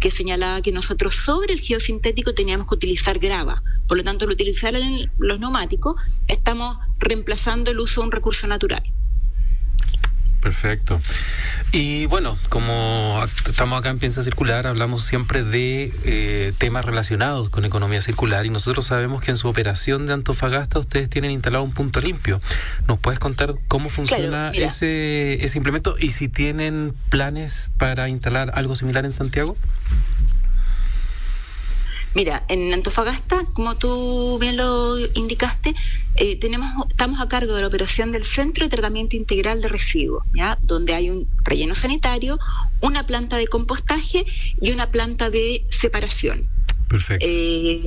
que 0.00 0.10
señalaba 0.10 0.62
que 0.62 0.72
nosotros 0.72 1.16
sobre 1.16 1.54
el 1.54 1.60
geosintético 1.60 2.34
teníamos 2.34 2.68
que 2.68 2.74
utilizar 2.74 3.18
grava. 3.18 3.62
Por 3.86 3.96
lo 3.96 4.04
tanto, 4.04 4.24
al 4.24 4.30
utilizar 4.30 4.74
los 5.18 5.40
neumáticos, 5.40 6.00
estamos 6.28 6.78
reemplazando 6.98 7.70
el 7.70 7.80
uso 7.80 8.00
de 8.00 8.06
un 8.06 8.12
recurso 8.12 8.46
natural. 8.46 8.82
Perfecto. 10.40 11.00
Y 11.72 12.06
bueno, 12.06 12.38
como 12.48 13.20
estamos 13.46 13.78
acá 13.78 13.90
en 13.90 13.98
Piensa 13.98 14.22
Circular, 14.22 14.66
hablamos 14.66 15.04
siempre 15.04 15.42
de 15.42 15.92
eh, 16.04 16.52
temas 16.58 16.84
relacionados 16.84 17.50
con 17.50 17.64
economía 17.64 18.00
circular 18.00 18.46
y 18.46 18.50
nosotros 18.50 18.86
sabemos 18.86 19.20
que 19.20 19.32
en 19.32 19.36
su 19.36 19.48
operación 19.48 20.06
de 20.06 20.12
Antofagasta 20.12 20.78
ustedes 20.78 21.10
tienen 21.10 21.32
instalado 21.32 21.64
un 21.64 21.72
punto 21.72 22.00
limpio. 22.00 22.40
¿Nos 22.86 22.98
puedes 22.98 23.18
contar 23.18 23.54
cómo 23.66 23.90
funciona 23.90 24.50
ese, 24.54 25.44
ese 25.44 25.58
implemento 25.58 25.96
y 25.98 26.12
si 26.12 26.28
tienen 26.28 26.94
planes 27.10 27.70
para 27.76 28.08
instalar 28.08 28.52
algo 28.54 28.76
similar 28.76 29.04
en 29.04 29.12
Santiago? 29.12 29.56
Mira, 32.18 32.42
en 32.48 32.74
Antofagasta, 32.74 33.44
como 33.52 33.76
tú 33.76 34.40
bien 34.40 34.56
lo 34.56 34.98
indicaste, 35.14 35.72
eh, 36.16 36.34
tenemos, 36.34 36.68
estamos 36.88 37.20
a 37.20 37.28
cargo 37.28 37.54
de 37.54 37.60
la 37.60 37.68
operación 37.68 38.10
del 38.10 38.24
Centro 38.24 38.64
de 38.64 38.70
Tratamiento 38.70 39.14
Integral 39.14 39.60
de 39.62 39.68
Residuos, 39.68 40.24
¿ya? 40.34 40.58
donde 40.62 40.94
hay 40.94 41.10
un 41.10 41.28
relleno 41.44 41.76
sanitario, 41.76 42.36
una 42.80 43.06
planta 43.06 43.36
de 43.36 43.46
compostaje 43.46 44.26
y 44.60 44.72
una 44.72 44.90
planta 44.90 45.30
de 45.30 45.64
separación. 45.70 46.48
Perfecto. 46.88 47.24
Eh, 47.24 47.84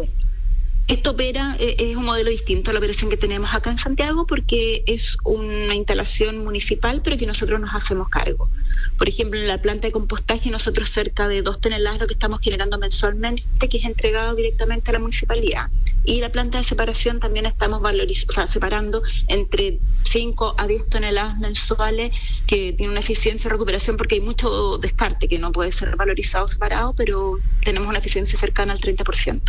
esto 0.91 1.11
opera, 1.11 1.55
eh, 1.57 1.77
es 1.77 1.95
un 1.95 2.03
modelo 2.03 2.29
distinto 2.29 2.69
a 2.69 2.73
la 2.73 2.79
operación 2.79 3.09
que 3.09 3.15
tenemos 3.15 3.53
acá 3.53 3.71
en 3.71 3.77
Santiago 3.77 4.27
porque 4.27 4.83
es 4.87 5.15
una 5.23 5.73
instalación 5.73 6.43
municipal, 6.43 7.01
pero 7.01 7.17
que 7.17 7.25
nosotros 7.25 7.61
nos 7.61 7.73
hacemos 7.73 8.09
cargo. 8.09 8.49
Por 8.97 9.07
ejemplo, 9.07 9.39
en 9.39 9.47
la 9.47 9.61
planta 9.61 9.87
de 9.87 9.93
compostaje 9.93 10.49
nosotros 10.49 10.91
cerca 10.91 11.29
de 11.29 11.43
dos 11.43 11.61
toneladas 11.61 12.01
lo 12.01 12.07
que 12.07 12.13
estamos 12.13 12.41
generando 12.41 12.77
mensualmente, 12.77 13.69
que 13.69 13.77
es 13.77 13.85
entregado 13.85 14.35
directamente 14.35 14.91
a 14.91 14.93
la 14.93 14.99
municipalidad. 14.99 15.69
Y 16.03 16.19
la 16.19 16.29
planta 16.29 16.57
de 16.57 16.65
separación 16.65 17.21
también 17.21 17.45
estamos 17.45 17.81
valorizando, 17.81 18.51
separando 18.51 19.01
entre 19.29 19.79
5 20.09 20.55
a 20.57 20.67
10 20.67 20.89
toneladas 20.89 21.37
mensuales, 21.37 22.11
que 22.45 22.73
tiene 22.73 22.91
una 22.91 22.99
eficiencia 22.99 23.47
de 23.47 23.53
recuperación 23.53 23.95
porque 23.95 24.15
hay 24.15 24.21
mucho 24.21 24.77
descarte 24.77 25.29
que 25.29 25.39
no 25.39 25.53
puede 25.53 25.71
ser 25.71 25.95
valorizado 25.95 26.49
separado, 26.49 26.93
pero 26.97 27.39
tenemos 27.63 27.87
una 27.87 27.99
eficiencia 27.99 28.37
cercana 28.37 28.73
al 28.73 28.81
30%. 28.81 29.41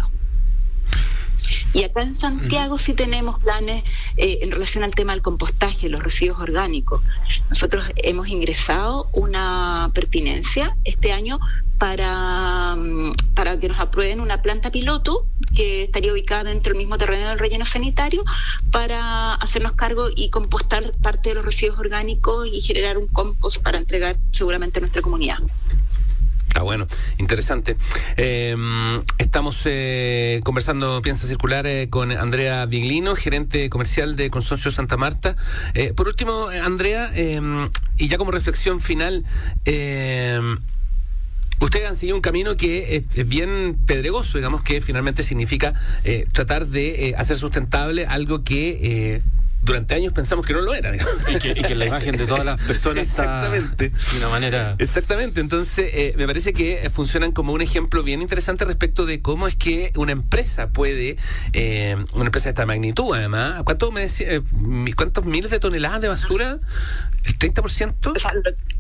Y 1.75 1.85
acá 1.85 2.03
en 2.03 2.15
Santiago 2.15 2.79
sí 2.79 2.93
tenemos 2.93 3.39
planes 3.39 3.83
eh, 4.17 4.41
en 4.43 4.51
relación 4.51 4.85
al 4.85 4.95
tema 4.95 5.13
del 5.13 5.23
compostaje, 5.23 5.89
los 5.89 6.03
residuos 6.03 6.39
orgánicos. 6.39 7.03
Nosotros 7.49 7.85
hemos 7.97 8.29
ingresado 8.29 9.09
una 9.13 9.91
pertinencia 9.95 10.77
este 10.85 11.13
año 11.13 11.41
para, 11.79 12.77
mm, 12.77 13.15
para 13.35 13.59
que 13.59 13.69
nos 13.69 13.81
aprueben 13.81 14.21
una 14.21 14.43
planta 14.43 14.71
piloto 14.71 15.27
que 15.55 15.85
estaría 15.85 16.13
ubicada 16.13 16.45
dentro 16.45 16.73
del 16.73 16.79
mismo 16.79 16.99
terreno 16.99 17.29
del 17.29 17.39
relleno 17.39 17.67
sanitario 17.67 18.23
para 18.71 19.35
hacernos 19.35 19.73
cargo 19.73 20.09
y 20.15 20.31
compostar 20.31 20.93
parte 21.03 21.31
de 21.31 21.37
los 21.37 21.45
residuos 21.45 21.79
orgánicos 21.79 22.47
y 22.47 22.61
generar 22.61 22.99
un 22.99 23.09
compost 23.09 23.63
para 23.63 23.79
entregar 23.79 24.17
seguramente 24.33 24.79
a 24.79 24.81
nuestra 24.81 25.03
comunidad. 25.03 25.39
Ah, 26.55 26.63
bueno, 26.63 26.87
interesante. 27.19 27.77
Em, 28.17 29.01
estamos 29.17 29.63
eh, 29.65 30.41
conversando 30.45 31.01
Piensa 31.01 31.27
Circular 31.27 31.67
eh, 31.67 31.89
con 31.89 32.13
Andrea 32.13 32.67
Biglino, 32.67 33.17
gerente 33.17 33.71
comercial 33.71 34.17
de 34.17 34.29
Consorcio 34.29 34.71
Santa 34.71 34.99
Marta. 34.99 35.35
Eh, 35.73 35.95
por 35.95 36.09
último, 36.09 36.49
Andrea, 36.49 37.11
em, 37.15 37.71
y 37.97 38.09
ya 38.09 38.19
como 38.19 38.31
reflexión 38.31 38.81
final, 38.81 39.25
em, 39.65 40.59
Ustedes 41.61 41.89
han 41.89 41.97
seguido 41.97 42.17
un 42.17 42.23
camino 42.23 42.57
que 42.57 42.97
es, 42.97 43.29
bien 43.29 43.79
pedregoso, 43.87 44.37
digamos, 44.37 44.63
que 44.63 44.81
finalmente 44.81 45.23
significa 45.23 45.73
tratar 46.33 46.67
de 46.67 47.15
hacer 47.17 47.37
sustentable 47.37 48.05
algo 48.05 48.43
que 48.43 49.23
durante 49.63 49.95
años 49.95 50.13
pensamos 50.13 50.45
que 50.45 50.53
no 50.53 50.61
lo 50.61 50.75
era. 50.75 50.95
Y 50.95 51.39
que, 51.39 51.75
la 51.75 51.87
imagen 51.87 52.17
de 52.17 52.27
todas 52.27 52.45
las 52.45 52.61
personas 52.67 53.05
Exactamente. 53.05 53.91
de 53.91 54.19
una 54.19 54.29
manera... 54.29 54.75
Exactamente, 54.79 55.41
entonces 55.41 55.91
eh, 55.93 56.15
me 56.17 56.27
parece 56.27 56.53
que 56.53 56.91
funcionan 56.93 57.33
como 57.33 57.53
un 57.53 57.63
ejemplo 57.63 58.03
bien 58.03 58.23
interesante 58.23 58.65
respecto 58.65 59.07
de 59.07 59.23
cómo 59.23 59.47
es 59.47 59.55
que 59.57 59.93
una 59.97 60.13
empresa 60.13 60.71
puede, 60.71 61.17
eh, 61.53 61.97
una 62.13 62.27
empresa 62.27 62.45
de 62.45 62.51
esta 62.51 62.67
magnitud 62.67 63.15
además, 63.15 63.63
¿cuánto 63.65 63.93
me 63.93 64.03
decía, 64.03 64.27
eh, 64.33 64.43
¿cuántos 64.97 65.25
miles 65.25 65.51
de 65.51 65.61
toneladas 65.61 66.01
de 66.01 66.09
basura? 66.09 66.59
¿El 67.25 67.39
30%? 67.39 68.17
O 68.17 68.19
sea, 68.19 68.33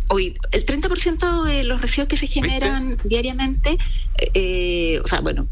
hoy, 0.08 0.34
el 0.50 0.66
30% 0.66 1.44
de 1.44 1.64
los 1.64 1.80
residuos 1.80 2.08
que 2.08 2.16
se 2.16 2.26
generan 2.26 2.98
diariamente, 3.04 3.78
o 5.02 5.06
sea, 5.06 5.20
bueno, 5.20 5.46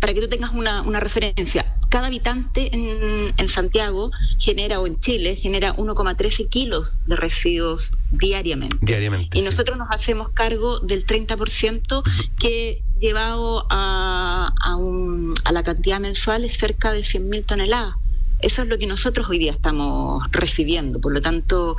para 0.00 0.14
que 0.14 0.20
tú 0.20 0.28
tengas 0.28 0.52
una, 0.52 0.80
una 0.80 0.98
referencia, 0.98 1.74
cada 1.90 2.06
habitante 2.06 2.70
en, 2.72 3.34
en, 3.36 3.48
Santiago 3.48 4.10
genera, 4.38 4.80
o 4.80 4.86
en 4.86 4.98
Chile, 5.00 5.36
genera 5.36 5.76
1,13 5.76 6.48
kilos 6.48 6.94
de 7.06 7.16
residuos 7.16 7.90
diariamente. 8.12 8.76
Diariamente. 8.80 9.38
Y 9.38 9.42
nosotros 9.42 9.76
nos 9.76 9.88
hacemos 9.90 10.30
cargo 10.30 10.80
del 10.80 11.04
30% 11.04 12.02
que 12.38 12.82
llevado 12.98 13.66
a, 13.70 14.52
a, 14.60 14.76
un, 14.76 15.34
a 15.44 15.52
la 15.52 15.62
cantidad 15.64 16.00
mensual 16.00 16.44
es 16.44 16.56
cerca 16.56 16.92
de 16.92 17.00
100.000 17.00 17.44
toneladas. 17.44 17.94
Eso 18.40 18.62
es 18.62 18.68
lo 18.68 18.78
que 18.78 18.86
nosotros 18.86 19.28
hoy 19.28 19.38
día 19.38 19.52
estamos 19.52 20.24
recibiendo. 20.30 21.00
Por 21.00 21.12
lo 21.12 21.20
tanto, 21.20 21.76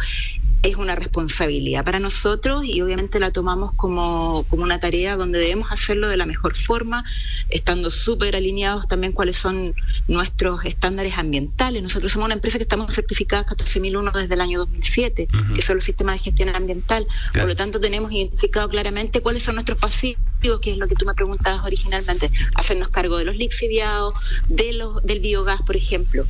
es 0.64 0.76
una 0.76 0.96
responsabilidad 0.96 1.84
para 1.84 2.00
nosotros 2.00 2.64
y 2.66 2.82
obviamente 2.82 3.20
la 3.20 3.32
tomamos 3.32 3.74
como, 3.76 4.46
como 4.50 4.64
una 4.64 4.80
tarea 4.80 5.16
donde 5.16 5.40
debemos 5.40 5.72
hacerlo 5.72 6.08
de 6.08 6.18
la 6.18 6.26
mejor 6.26 6.56
forma, 6.56 7.04
estando 7.50 7.90
súper 7.90 8.36
alineados 8.36 8.88
también 8.88 9.14
cuáles 9.14 9.38
son 9.38 9.74
nuestros 10.08 10.64
estándares 10.66 11.18
ambientales. 11.18 11.82
Nosotros 11.82 12.12
somos 12.12 12.26
una 12.26 12.36
empresa 12.36 12.60
que 12.60 12.64
estamos 12.64 12.94
certificadas 12.94 13.48
14.001 13.48 14.12
desde 14.14 14.34
el 14.34 14.42
año 14.42 14.60
2007, 14.60 15.28
que 15.56 15.62
son 15.62 15.78
los 15.78 15.86
sistemas 15.86 16.16
de 16.16 16.20
gestión 16.20 16.50
ambiental. 16.50 17.08
Por 17.34 17.48
lo 17.48 17.56
tanto, 17.56 17.80
tenemos 17.80 18.12
identificado 18.12 18.70
claramente 18.70 19.22
cuáles 19.22 19.44
son 19.44 19.56
nuestros 19.56 19.80
pasivos, 19.80 20.22
que 20.62 20.72
es 20.72 20.78
lo 20.78 20.88
que 20.88 20.96
tú 20.96 21.06
me 21.06 21.14
preguntabas 21.14 21.66
originalmente, 21.66 22.30
hacernos 22.56 22.90
cargo 22.90 23.18
de 23.18 23.26
los 23.26 23.36
lixiviados, 23.36 24.14
de 24.48 24.74
los, 24.74 25.04
del 25.04 25.20
biogás, 25.20 25.62
por 25.64 25.76
ejemplo. 25.76 26.26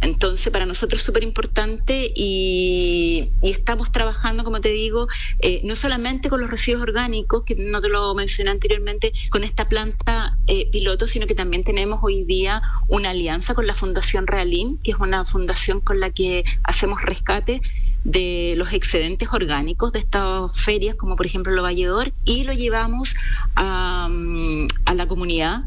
Entonces, 0.00 0.52
para 0.52 0.66
nosotros 0.66 1.00
es 1.00 1.06
súper 1.06 1.22
importante 1.22 2.12
y, 2.14 3.30
estamos 3.42 3.90
trabajando, 3.92 4.44
como 4.44 4.60
te 4.60 4.70
digo, 4.70 5.08
eh, 5.40 5.60
no 5.64 5.76
solamente 5.76 6.28
con 6.28 6.40
los 6.40 6.50
residuos 6.50 6.82
orgánicos, 6.82 7.44
que 7.44 7.54
no 7.56 7.80
te 7.80 7.88
lo 7.88 8.14
mencioné 8.14 8.50
anteriormente, 8.50 9.12
con 9.30 9.44
esta 9.44 9.68
planta 9.68 10.36
eh, 10.46 10.68
piloto, 10.70 11.06
sino 11.06 11.26
que 11.26 11.34
también 11.34 11.64
tenemos 11.64 12.00
hoy 12.02 12.24
día 12.24 12.62
una 12.88 13.10
alianza 13.10 13.54
con 13.54 13.66
la 13.66 13.74
Fundación 13.74 14.26
Realim, 14.26 14.78
que 14.78 14.92
es 14.92 14.98
una 14.98 15.24
fundación 15.24 15.80
con 15.80 16.00
la 16.00 16.10
que 16.10 16.44
hacemos 16.64 17.00
rescate 17.02 17.62
de 18.04 18.54
los 18.58 18.72
excedentes 18.72 19.28
orgánicos 19.32 19.92
de 19.92 20.00
estas 20.00 20.52
ferias, 20.60 20.96
como 20.96 21.16
por 21.16 21.26
ejemplo 21.26 21.52
el 21.52 21.60
Valledor, 21.60 22.12
y 22.24 22.44
lo 22.44 22.52
llevamos 22.52 23.14
a, 23.56 24.08
mm, 24.10 24.68
a 24.84 24.94
la 24.94 25.06
comunidad 25.06 25.64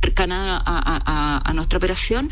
cercana 0.00 0.62
a, 0.64 1.52
nuestra 1.54 1.78
operación 1.78 2.30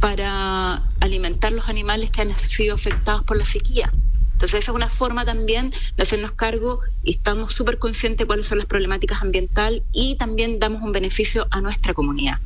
para 0.00 0.82
alimentar 1.00 1.52
los 1.52 1.68
animales 1.68 2.10
que 2.10 2.22
han 2.22 2.38
sido 2.38 2.74
afectados 2.74 3.24
por 3.24 3.36
la 3.36 3.46
sequía. 3.46 3.92
Entonces 4.32 4.60
esa 4.60 4.72
es 4.72 4.74
una 4.74 4.88
forma 4.88 5.24
también 5.24 5.72
de 5.96 6.02
hacernos 6.02 6.32
cargo 6.32 6.80
y 7.02 7.12
estamos 7.12 7.52
súper 7.52 7.78
conscientes 7.78 8.18
de 8.18 8.26
cuáles 8.26 8.46
son 8.46 8.58
las 8.58 8.66
problemáticas 8.66 9.22
ambientales 9.22 9.82
y 9.92 10.16
también 10.16 10.58
damos 10.58 10.82
un 10.82 10.92
beneficio 10.92 11.46
a 11.50 11.60
nuestra 11.60 11.94
comunidad. 11.94 12.38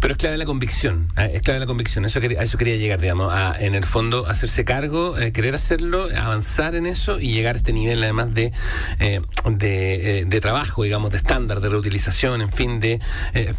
Pero 0.00 0.12
es 0.12 0.18
clave 0.18 0.36
la 0.36 0.44
convicción, 0.44 1.12
¿eh? 1.16 1.32
es 1.34 1.42
clave 1.42 1.60
la 1.60 1.66
convicción, 1.66 2.04
eso 2.04 2.20
a 2.20 2.42
eso 2.42 2.58
quería 2.58 2.76
llegar, 2.76 3.00
digamos, 3.00 3.32
a, 3.32 3.56
en 3.58 3.74
el 3.74 3.84
fondo 3.84 4.26
hacerse 4.28 4.64
cargo, 4.64 5.18
eh, 5.18 5.32
querer 5.32 5.54
hacerlo, 5.54 6.06
avanzar 6.16 6.74
en 6.74 6.86
eso 6.86 7.18
y 7.20 7.32
llegar 7.32 7.56
a 7.56 7.58
este 7.58 7.72
nivel 7.72 8.02
además 8.02 8.34
de, 8.34 8.52
eh, 9.00 9.20
de, 10.26 10.40
trabajo, 10.40 10.84
digamos, 10.84 11.10
de 11.10 11.16
estándar, 11.16 11.60
de 11.60 11.68
reutilización, 11.68 12.42
en 12.42 12.52
fin, 12.52 12.78
de 12.78 13.00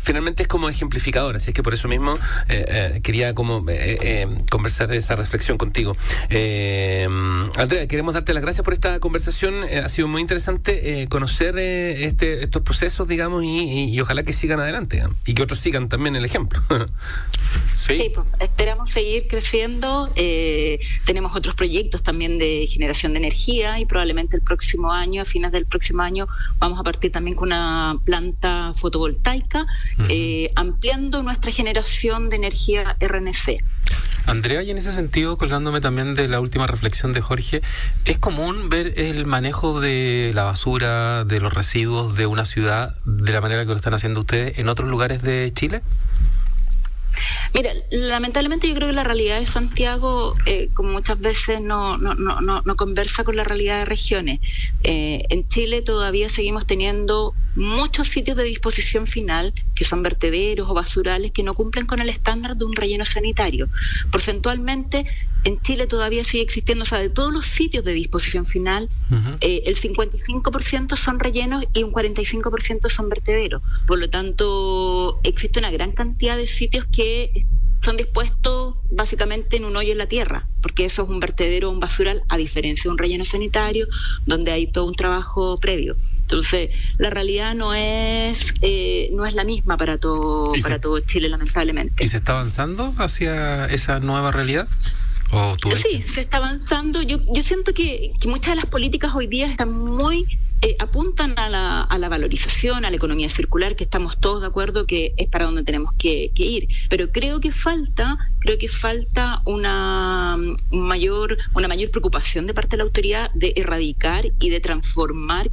finalmente 0.01 0.43
es 0.43 0.47
como 0.47 0.69
ejemplificador, 0.69 1.35
así 1.35 1.49
es 1.49 1.53
que 1.53 1.63
por 1.63 1.73
eso 1.73 1.87
mismo 1.87 2.17
quería 3.03 3.35
como 3.35 3.65
conversar 4.49 4.93
esa 4.93 5.15
reflexión 5.15 5.57
contigo. 5.57 5.97
Andrea, 7.57 7.87
queremos 7.87 8.13
darte 8.13 8.33
las 8.33 8.41
gracias 8.41 8.63
por 8.63 8.73
esta 8.73 8.99
conversación, 8.99 9.63
ha 9.63 9.89
sido 9.89 10.07
muy 10.07 10.21
interesante 10.21 11.07
conocer 11.09 11.57
este, 11.57 12.43
estos 12.43 12.61
procesos, 12.61 13.07
digamos, 13.07 13.43
y, 13.43 13.99
ojalá 13.99 14.23
que 14.23 14.31
sigan 14.31 14.59
adelante 14.59 15.03
y 15.25 15.33
que 15.33 15.43
otros 15.43 15.59
sigan 15.59 15.88
también 15.89 16.15
el 16.15 16.23
ejemplo. 16.23 16.61
sí, 17.73 18.11
pues, 18.13 18.27
esperamos 18.39 18.89
seguir 18.89 19.27
creciendo. 19.27 20.09
Eh, 20.15 20.79
tenemos 21.05 21.35
otros 21.35 21.55
proyectos 21.55 22.03
también 22.03 22.37
de 22.37 22.67
generación 22.67 23.13
de 23.13 23.19
energía 23.19 23.79
y 23.79 23.85
probablemente 23.85 24.37
el 24.37 24.43
próximo 24.43 24.91
año, 24.91 25.21
a 25.21 25.25
fines 25.25 25.51
del 25.51 25.65
próximo 25.65 26.01
año, 26.01 26.27
vamos 26.59 26.79
a 26.79 26.83
partir 26.83 27.11
también 27.11 27.35
con 27.35 27.49
una 27.49 27.97
planta 28.05 28.73
fotovoltaica, 28.75 29.65
eh, 30.09 30.51
ampliando 30.55 31.23
nuestra 31.23 31.51
generación 31.51 32.29
de 32.29 32.35
energía 32.37 32.95
RNC. 32.99 33.59
Andrea, 34.29 34.61
y 34.61 34.69
en 34.69 34.77
ese 34.77 34.91
sentido, 34.91 35.37
colgándome 35.37 35.81
también 35.81 36.13
de 36.13 36.27
la 36.27 36.39
última 36.39 36.67
reflexión 36.67 37.13
de 37.13 37.21
Jorge, 37.21 37.63
¿es 38.05 38.19
común 38.19 38.69
ver 38.69 38.93
el 38.97 39.25
manejo 39.25 39.79
de 39.79 40.31
la 40.35 40.43
basura, 40.43 41.25
de 41.25 41.39
los 41.39 41.51
residuos 41.51 42.15
de 42.15 42.27
una 42.27 42.45
ciudad 42.45 42.95
de 43.05 43.31
la 43.31 43.41
manera 43.41 43.63
que 43.63 43.71
lo 43.71 43.75
están 43.75 43.95
haciendo 43.95 44.19
ustedes 44.19 44.59
en 44.59 44.69
otros 44.69 44.87
lugares 44.87 45.23
de 45.23 45.51
Chile? 45.55 45.78
Mira, 47.53 47.73
lamentablemente 47.89 48.67
yo 48.67 48.75
creo 48.75 48.89
que 48.89 48.93
la 48.93 49.03
realidad 49.03 49.39
de 49.39 49.45
Santiago, 49.47 50.35
eh, 50.45 50.69
como 50.73 50.91
muchas 50.91 51.19
veces 51.19 51.59
no, 51.61 51.97
no, 51.97 52.13
no, 52.13 52.41
no, 52.41 52.75
conversa 52.75 53.23
con 53.23 53.35
la 53.35 53.43
realidad 53.43 53.79
de 53.79 53.85
regiones. 53.85 54.39
Eh, 54.83 55.23
en 55.29 55.47
Chile 55.47 55.81
todavía 55.81 56.29
seguimos 56.29 56.67
teniendo 56.67 57.33
muchos 57.55 58.09
sitios 58.09 58.37
de 58.37 58.43
disposición 58.43 59.07
final, 59.07 59.53
que 59.79 59.85
son 59.85 60.03
vertederos 60.03 60.69
o 60.69 60.73
basurales, 60.73 61.31
que 61.31 61.41
no 61.41 61.53
cumplen 61.53 61.85
con 61.85 62.01
el 62.01 62.09
estándar 62.09 62.57
de 62.57 62.65
un 62.65 62.75
relleno 62.75 63.05
sanitario. 63.05 63.69
Porcentualmente, 64.11 65.05
en 65.45 65.57
Chile 65.61 65.87
todavía 65.87 66.25
sigue 66.25 66.43
existiendo, 66.43 66.83
o 66.83 66.85
sea, 66.85 66.99
de 66.99 67.09
todos 67.09 67.31
los 67.31 67.45
sitios 67.45 67.85
de 67.85 67.93
disposición 67.93 68.45
final, 68.45 68.89
eh, 69.39 69.61
el 69.65 69.79
55% 69.79 70.97
son 70.97 71.17
rellenos 71.17 71.63
y 71.73 71.83
un 71.83 71.93
45% 71.93 72.89
son 72.89 73.07
vertederos. 73.07 73.61
Por 73.87 73.99
lo 73.99 74.09
tanto, 74.09 75.21
existe 75.23 75.59
una 75.59 75.71
gran 75.71 75.93
cantidad 75.93 76.35
de 76.35 76.47
sitios 76.47 76.85
que 76.91 77.45
son 77.81 77.95
dispuestos 77.95 78.75
básicamente 78.91 79.55
en 79.55 79.63
un 79.63 79.77
hoyo 79.77 79.93
en 79.93 79.97
la 79.97 80.07
tierra, 80.07 80.45
porque 80.61 80.83
eso 80.83 81.03
es 81.03 81.09
un 81.09 81.21
vertedero, 81.21 81.69
un 81.69 81.79
basural, 81.79 82.21
a 82.27 82.35
diferencia 82.35 82.83
de 82.83 82.89
un 82.89 82.97
relleno 82.97 83.23
sanitario, 83.23 83.87
donde 84.25 84.51
hay 84.51 84.67
todo 84.67 84.87
un 84.87 84.95
trabajo 84.95 85.57
previo. 85.57 85.95
Entonces, 86.29 86.69
la 86.99 87.09
realidad 87.09 87.55
no 87.55 87.73
es 87.73 88.53
eh, 88.61 89.09
no 89.13 89.25
es 89.25 89.33
la 89.33 89.43
misma 89.43 89.77
para 89.77 89.97
todo 89.97 90.53
para 90.61 90.79
todo 90.79 90.99
Chile, 90.99 91.27
lamentablemente. 91.27 92.03
¿Y 92.03 92.07
se 92.07 92.17
está 92.17 92.33
avanzando 92.33 92.93
hacia 92.99 93.65
esa 93.65 93.99
nueva 93.99 94.31
realidad? 94.31 94.67
Sí, 95.81 96.03
se 96.11 96.21
está 96.21 96.37
avanzando. 96.37 97.01
Yo, 97.01 97.19
yo 97.33 97.43
siento 97.43 97.73
que, 97.73 98.13
que 98.19 98.27
muchas 98.27 98.53
de 98.53 98.55
las 98.57 98.65
políticas 98.65 99.13
hoy 99.15 99.27
día 99.27 99.47
están 99.47 99.71
muy 99.71 100.25
eh, 100.61 100.75
apuntan 100.77 101.39
a 101.39 101.47
la, 101.47 101.81
a 101.83 101.97
la, 101.97 102.09
valorización, 102.09 102.83
a 102.83 102.89
la 102.89 102.95
economía 102.97 103.29
circular, 103.29 103.77
que 103.77 103.85
estamos 103.85 104.19
todos 104.19 104.41
de 104.41 104.47
acuerdo 104.47 104.85
que 104.85 105.13
es 105.15 105.29
para 105.29 105.45
donde 105.45 105.63
tenemos 105.63 105.93
que, 105.93 106.31
ir. 106.35 106.67
Pero 106.89 107.13
creo 107.13 107.39
que 107.39 107.53
falta, 107.53 108.17
creo 108.39 108.57
que 108.57 108.67
falta 108.67 109.41
una 109.45 110.37
mayor, 110.69 111.37
una 111.53 111.69
mayor 111.69 111.91
preocupación 111.91 112.45
de 112.45 112.53
parte 112.53 112.71
de 112.71 112.77
la 112.77 112.83
autoridad 112.83 113.31
de 113.33 113.53
erradicar 113.55 114.25
y 114.37 114.49
de 114.49 114.59
transformar 114.59 115.49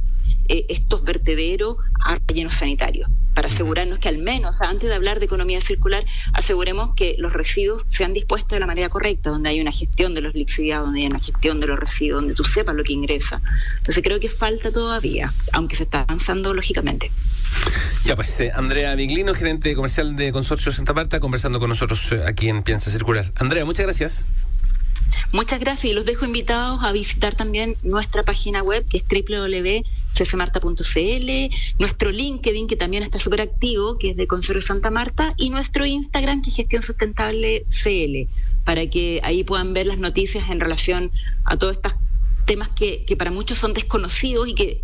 eh, 0.47 0.65
estos 0.69 1.03
vertederos 1.03 1.77
a 2.03 2.17
rellenos 2.27 2.55
sanitarios, 2.55 3.09
para 3.33 3.47
asegurarnos 3.47 3.99
que 3.99 4.09
al 4.09 4.17
menos, 4.17 4.61
antes 4.61 4.89
de 4.89 4.95
hablar 4.95 5.19
de 5.19 5.25
economía 5.25 5.61
circular, 5.61 6.05
aseguremos 6.33 6.95
que 6.95 7.15
los 7.19 7.33
residuos 7.33 7.83
sean 7.87 8.13
dispuestos 8.13 8.55
de 8.55 8.59
la 8.59 8.67
manera 8.67 8.89
correcta, 8.89 9.29
donde 9.29 9.49
hay 9.49 9.61
una 9.61 9.71
gestión 9.71 10.13
de 10.13 10.21
los 10.21 10.33
lixiviados, 10.33 10.87
donde 10.87 11.01
hay 11.01 11.07
una 11.07 11.19
gestión 11.19 11.59
de 11.59 11.67
los 11.67 11.79
residuos, 11.79 12.21
donde 12.21 12.35
tú 12.35 12.43
sepas 12.43 12.75
lo 12.75 12.83
que 12.83 12.93
ingresa. 12.93 13.41
Entonces 13.77 14.03
creo 14.03 14.19
que 14.19 14.29
falta 14.29 14.71
todavía, 14.71 15.31
aunque 15.53 15.75
se 15.75 15.83
está 15.83 16.01
avanzando 16.01 16.53
lógicamente. 16.53 17.11
Ya 18.05 18.15
pues, 18.15 18.39
eh, 18.39 18.51
Andrea 18.53 18.95
Viglino, 18.95 19.35
gerente 19.35 19.75
comercial 19.75 20.15
de 20.15 20.31
Consorcio 20.31 20.71
Santa 20.71 20.93
Marta, 20.93 21.19
conversando 21.19 21.59
con 21.59 21.69
nosotros 21.69 22.11
eh, 22.11 22.21
aquí 22.25 22.49
en 22.49 22.63
Piensa 22.63 22.89
Circular. 22.89 23.31
Andrea, 23.35 23.65
muchas 23.65 23.85
gracias. 23.85 24.25
Muchas 25.33 25.59
gracias 25.59 25.91
y 25.91 25.93
los 25.93 26.05
dejo 26.05 26.23
invitados 26.25 26.79
a 26.81 26.93
visitar 26.93 27.35
también 27.35 27.75
nuestra 27.83 28.23
página 28.23 28.63
web 28.63 28.85
que 28.89 28.95
es 28.97 29.03
www.ccmarta.cl, 29.03 31.29
nuestro 31.79 32.11
LinkedIn 32.11 32.67
que 32.67 32.77
también 32.77 33.03
está 33.03 33.19
súper 33.19 33.41
activo, 33.41 33.97
que 33.97 34.11
es 34.11 34.15
de 34.15 34.25
Consorcio 34.25 34.61
Santa 34.61 34.89
Marta, 34.89 35.33
y 35.35 35.49
nuestro 35.49 35.85
Instagram 35.85 36.41
que 36.41 36.51
es 36.51 36.55
Gestión 36.55 36.81
Sustentable 36.81 37.65
CL, 37.69 38.29
para 38.63 38.87
que 38.87 39.19
ahí 39.21 39.43
puedan 39.43 39.73
ver 39.73 39.87
las 39.87 39.97
noticias 39.97 40.49
en 40.49 40.61
relación 40.61 41.11
a 41.43 41.57
todos 41.57 41.75
estos 41.75 41.91
temas 42.45 42.69
que, 42.69 43.03
que 43.05 43.17
para 43.17 43.29
muchos 43.29 43.57
son 43.57 43.73
desconocidos 43.73 44.47
y 44.47 44.55
que 44.55 44.81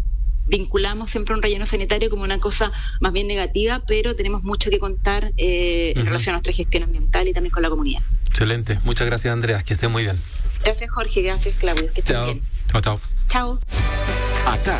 vinculamos 0.47 1.11
siempre 1.11 1.33
un 1.33 1.41
relleno 1.41 1.65
sanitario 1.65 2.09
como 2.09 2.23
una 2.23 2.39
cosa 2.39 2.71
más 2.99 3.13
bien 3.13 3.27
negativa, 3.27 3.81
pero 3.87 4.15
tenemos 4.15 4.43
mucho 4.43 4.69
que 4.69 4.79
contar 4.79 5.31
eh, 5.37 5.93
en 5.95 6.05
relación 6.05 6.33
a 6.33 6.37
nuestra 6.37 6.53
gestión 6.53 6.83
ambiental 6.83 7.27
y 7.27 7.33
también 7.33 7.51
con 7.51 7.63
la 7.63 7.69
comunidad. 7.69 8.01
Excelente. 8.33 8.79
Muchas 8.83 9.05
gracias, 9.05 9.31
Andrea. 9.31 9.61
Que 9.61 9.75
esté 9.75 9.87
muy 9.87 10.03
bien. 10.05 10.19
Gracias, 10.63 10.89
Jorge. 10.89 11.21
Gracias, 11.21 11.53
Claudio. 11.53 11.93
Que 11.93 12.01
estén 12.01 12.25
bien. 12.25 12.41
Chao, 12.67 12.81
chao. 12.81 12.99
Chao. 13.29 13.59
Acá, 14.47 14.79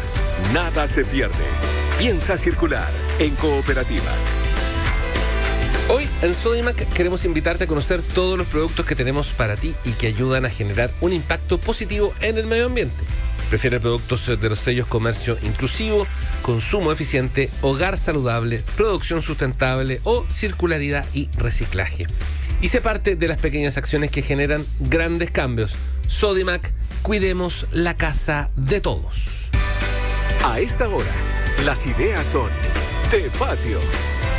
nada 0.51 0.87
se 0.87 1.05
pierde. 1.05 1.35
Piensa 1.99 2.35
circular 2.35 2.89
en 3.19 3.35
cooperativa. 3.35 4.11
Hoy 5.87 6.09
en 6.23 6.33
Sodimac 6.33 6.75
queremos 6.93 7.25
invitarte 7.25 7.65
a 7.65 7.67
conocer 7.67 8.01
todos 8.01 8.39
los 8.39 8.47
productos 8.47 8.87
que 8.87 8.95
tenemos 8.95 9.27
para 9.33 9.55
ti 9.55 9.75
y 9.85 9.91
que 9.91 10.07
ayudan 10.07 10.45
a 10.45 10.49
generar 10.49 10.91
un 10.99 11.13
impacto 11.13 11.59
positivo 11.59 12.11
en 12.21 12.39
el 12.39 12.47
medio 12.47 12.65
ambiente. 12.65 13.03
Prefiere 13.51 13.79
productos 13.79 14.25
de 14.25 14.49
los 14.49 14.57
sellos 14.57 14.87
comercio 14.87 15.37
inclusivo, 15.43 16.07
consumo 16.41 16.91
eficiente, 16.91 17.51
hogar 17.61 17.99
saludable, 17.99 18.63
producción 18.75 19.21
sustentable 19.21 20.01
o 20.05 20.25
circularidad 20.31 21.05
y 21.13 21.29
reciclaje. 21.37 22.07
Y 22.63 22.69
se 22.69 22.79
parte 22.79 23.17
de 23.17 23.27
las 23.27 23.39
pequeñas 23.39 23.75
acciones 23.75 24.09
que 24.09 24.21
generan 24.21 24.65
grandes 24.79 25.31
cambios. 25.31 25.75
Sodimac, 26.07 26.71
cuidemos 27.01 27.67
la 27.71 27.97
casa 27.97 28.51
de 28.55 28.79
todos. 28.79 29.49
A 30.45 30.61
esta 30.61 30.87
hora, 30.87 31.11
las 31.65 31.85
ideas 31.85 32.25
son 32.25 32.49
de 33.11 33.29
patio, 33.37 33.79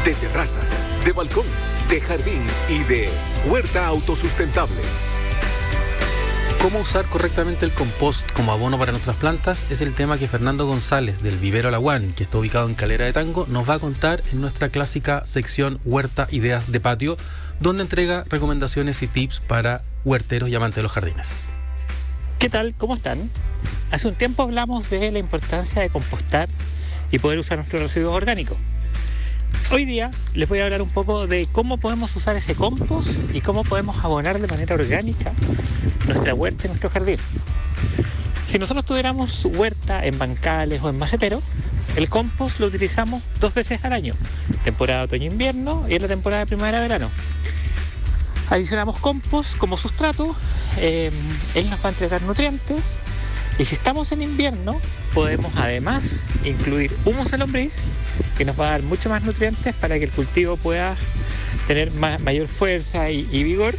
de 0.07 0.15
terraza, 0.15 0.61
de 1.05 1.13
balcón, 1.13 1.45
de 1.91 2.01
jardín 2.01 2.43
y 2.71 2.83
de 2.85 3.11
huerta 3.47 3.87
autosustentable. 3.89 4.81
Cómo 6.65 6.79
usar 6.79 7.05
correctamente 7.05 7.67
el 7.67 7.73
compost 7.73 8.27
como 8.33 8.51
abono 8.51 8.79
para 8.79 8.91
nuestras 8.91 9.17
plantas 9.17 9.71
es 9.71 9.83
el 9.83 9.93
tema 9.93 10.17
que 10.17 10.29
Fernando 10.29 10.67
González 10.67 11.23
del 11.23 11.37
Vivero 11.37 11.69
Alaguán, 11.69 12.15
que 12.15 12.23
está 12.23 12.39
ubicado 12.39 12.67
en 12.67 12.75
Calera 12.75 13.05
de 13.05 13.13
Tango, 13.13 13.45
nos 13.51 13.69
va 13.69 13.75
a 13.75 13.79
contar 13.79 14.23
en 14.33 14.41
nuestra 14.41 14.71
clásica 14.71 15.27
sección 15.27 15.79
Huerta 15.85 16.27
Ideas 16.31 16.73
de 16.73 16.81
Patio, 16.81 17.19
donde 17.61 17.83
entrega 17.83 18.25
recomendaciones 18.31 19.03
y 19.03 19.09
tips 19.09 19.41
para 19.41 19.83
huerteros 20.07 20.49
y 20.49 20.55
amantes 20.55 20.77
de 20.77 20.85
los 20.85 20.93
jardines. 20.93 21.51
¿Qué 22.39 22.49
tal? 22.49 22.75
¿Cómo 22.79 22.95
están? 22.95 23.31
Hace 23.91 24.09
un 24.09 24.15
tiempo 24.15 24.43
hablamos 24.43 24.89
de 24.89 25.13
la 25.13 25.19
importancia 25.19 25.83
de 25.83 25.91
compostar 25.91 26.49
y 27.11 27.19
poder 27.19 27.41
usar 27.41 27.59
nuestros 27.59 27.83
residuos 27.83 28.15
orgánicos. 28.15 28.57
Hoy 29.71 29.85
día 29.85 30.11
les 30.35 30.49
voy 30.49 30.61
a 30.61 30.65
hablar 30.65 30.83
un 30.83 30.89
poco 30.89 31.27
de 31.27 31.49
cómo 31.51 31.79
podemos 31.79 32.15
usar 32.17 32.37
ese 32.37 32.55
compost 32.55 33.11
y 33.33 33.41
cómo 33.41 33.65
podemos 33.65 33.97
abonar 33.99 34.41
de 34.41 34.47
manera 34.47 34.75
orgánica 34.75 35.33
nuestra 36.07 36.35
huerta 36.35 36.65
y 36.65 36.69
nuestro 36.69 36.91
jardín. 36.91 37.19
Si 38.49 38.59
nosotros 38.59 38.85
tuviéramos 38.85 39.45
huerta 39.45 40.05
en 40.05 40.19
bancales 40.19 40.83
o 40.83 40.89
en 40.89 40.99
maceteros, 40.99 41.43
el 41.97 42.09
compost 42.09 42.61
lo 42.61 42.67
utilizamos 42.67 43.23
dos 43.41 43.55
veces 43.55 43.85
al 43.85 43.93
año, 43.93 44.15
temporada 44.65 45.05
otoño-invierno 45.05 45.87
y 45.89 45.95
en 45.95 46.03
la 46.03 46.09
temporada 46.09 46.41
de 46.41 46.47
primavera-verano. 46.47 47.11
Adicionamos 48.51 48.97
compost 48.99 49.57
como 49.57 49.77
sustrato, 49.77 50.37
eh, 50.79 51.11
él 51.55 51.71
nos 51.71 51.85
va 51.85 51.89
a 51.89 51.93
entregar 51.93 52.23
nutrientes 52.23 52.97
y 53.59 53.65
si 53.65 53.75
estamos 53.75 54.13
en 54.13 54.23
invierno 54.23 54.81
podemos 55.15 55.53
además 55.57 56.25
incluir 56.45 56.95
humus 57.05 57.31
de 57.31 57.39
lombriz 57.39 57.73
que 58.37 58.45
nos 58.45 58.59
va 58.59 58.69
a 58.69 58.71
dar 58.73 58.83
mucho 58.83 59.09
más 59.09 59.23
nutrientes 59.23 59.75
para 59.75 59.99
que 59.99 60.05
el 60.05 60.11
cultivo 60.11 60.57
pueda 60.57 60.97
tener 61.67 61.93
mayor 61.93 62.49
fuerza 62.49 63.11
y, 63.11 63.43
vigor. 63.43 63.75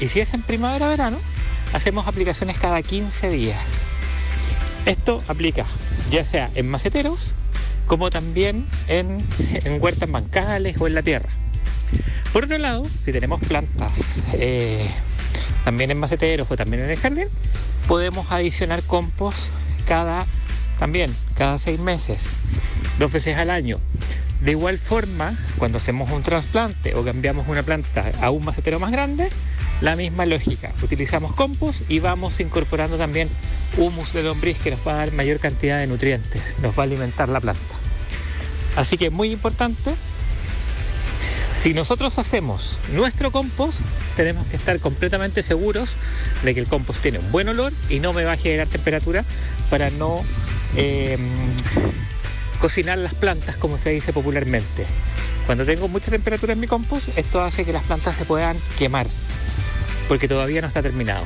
Y 0.00 0.08
si 0.08 0.20
es 0.20 0.34
en 0.34 0.42
primavera-verano, 0.42 1.18
hacemos 1.72 2.06
aplicaciones 2.06 2.58
cada 2.58 2.82
15 2.82 3.30
días. 3.30 3.60
Esto 4.86 5.22
aplica 5.28 5.66
ya 6.10 6.24
sea 6.24 6.50
en 6.54 6.68
maceteros 6.68 7.20
como 7.86 8.10
también 8.10 8.66
en, 8.86 9.24
huertas 9.80 10.10
bancales 10.10 10.80
o 10.80 10.86
en 10.86 10.94
la 10.94 11.02
tierra. 11.02 11.28
Por 12.32 12.44
otro 12.44 12.56
lado, 12.58 12.84
si 13.04 13.10
tenemos 13.10 13.40
plantas 13.40 14.22
eh, 14.32 14.88
también 15.64 15.90
en 15.90 15.98
maceteros 15.98 16.48
o 16.50 16.56
también 16.56 16.84
en 16.84 16.90
el 16.90 16.96
jardín, 16.96 17.26
podemos 17.88 18.30
adicionar 18.30 18.82
compost 18.84 19.38
cada 19.88 20.26
también 20.78 21.14
cada 21.34 21.58
seis 21.58 21.80
meses, 21.80 22.30
dos 23.00 23.10
veces 23.10 23.36
al 23.38 23.50
año. 23.50 23.80
De 24.42 24.52
igual 24.52 24.78
forma, 24.78 25.34
cuando 25.58 25.78
hacemos 25.78 26.10
un 26.10 26.22
trasplante 26.22 26.94
o 26.94 27.02
cambiamos 27.02 27.48
una 27.48 27.62
planta 27.62 28.12
a 28.20 28.30
un 28.30 28.44
macetero 28.44 28.78
más 28.78 28.92
grande, 28.92 29.30
la 29.80 29.96
misma 29.96 30.26
lógica. 30.26 30.70
Utilizamos 30.82 31.32
compost 31.32 31.80
y 31.90 31.98
vamos 31.98 32.38
incorporando 32.40 32.98
también 32.98 33.28
humus 33.78 34.12
de 34.12 34.22
lombriz 34.22 34.58
que 34.58 34.70
nos 34.70 34.86
va 34.86 34.92
a 34.92 34.96
dar 34.96 35.12
mayor 35.12 35.38
cantidad 35.38 35.78
de 35.78 35.86
nutrientes, 35.86 36.42
nos 36.62 36.78
va 36.78 36.82
a 36.82 36.86
alimentar 36.86 37.28
la 37.30 37.40
planta. 37.40 37.62
Así 38.76 38.98
que 38.98 39.08
muy 39.08 39.32
importante, 39.32 39.94
si 41.62 41.72
nosotros 41.72 42.18
hacemos 42.18 42.76
nuestro 42.92 43.30
compost, 43.32 43.80
tenemos 44.14 44.46
que 44.48 44.56
estar 44.56 44.78
completamente 44.78 45.42
seguros 45.42 45.96
de 46.44 46.54
que 46.54 46.60
el 46.60 46.66
compost 46.66 47.00
tiene 47.00 47.18
un 47.18 47.32
buen 47.32 47.48
olor 47.48 47.72
y 47.88 48.00
no 48.00 48.12
me 48.12 48.24
va 48.24 48.32
a 48.32 48.36
generar 48.36 48.68
temperatura 48.68 49.24
para 49.70 49.88
no 49.90 50.20
eh, 50.76 51.18
cocinar 52.60 52.98
las 52.98 53.14
plantas 53.14 53.56
como 53.56 53.78
se 53.78 53.90
dice 53.90 54.12
popularmente. 54.12 54.86
Cuando 55.46 55.64
tengo 55.64 55.88
mucha 55.88 56.10
temperatura 56.10 56.52
en 56.52 56.60
mi 56.60 56.66
compost, 56.66 57.08
esto 57.16 57.40
hace 57.40 57.64
que 57.64 57.72
las 57.72 57.84
plantas 57.84 58.16
se 58.16 58.24
puedan 58.24 58.56
quemar 58.78 59.06
porque 60.08 60.28
todavía 60.28 60.60
no 60.60 60.68
está 60.68 60.82
terminado. 60.82 61.24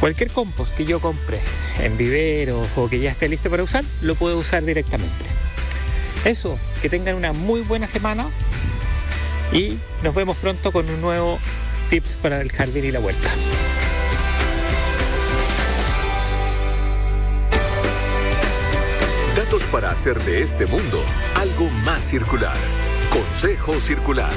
Cualquier 0.00 0.30
compost 0.30 0.74
que 0.74 0.84
yo 0.84 1.00
compre 1.00 1.40
en 1.80 1.96
viveros 1.96 2.68
o 2.76 2.88
que 2.88 3.00
ya 3.00 3.10
esté 3.10 3.28
listo 3.28 3.50
para 3.50 3.62
usar, 3.62 3.84
lo 4.02 4.14
puedo 4.14 4.38
usar 4.38 4.64
directamente. 4.64 5.24
Eso, 6.24 6.58
que 6.82 6.88
tengan 6.88 7.14
una 7.14 7.32
muy 7.32 7.62
buena 7.62 7.86
semana 7.86 8.26
y 9.52 9.78
nos 10.02 10.14
vemos 10.14 10.36
pronto 10.36 10.72
con 10.72 10.88
un 10.88 11.00
nuevo 11.00 11.38
tips 11.88 12.18
para 12.20 12.40
el 12.40 12.52
jardín 12.52 12.84
y 12.84 12.90
la 12.90 13.00
huerta. 13.00 13.30
Para 19.64 19.90
hacer 19.90 20.22
de 20.24 20.42
este 20.42 20.66
mundo 20.66 21.02
algo 21.34 21.70
más 21.82 22.04
circular. 22.04 22.54
Consejo 23.08 23.80
Circular. 23.80 24.30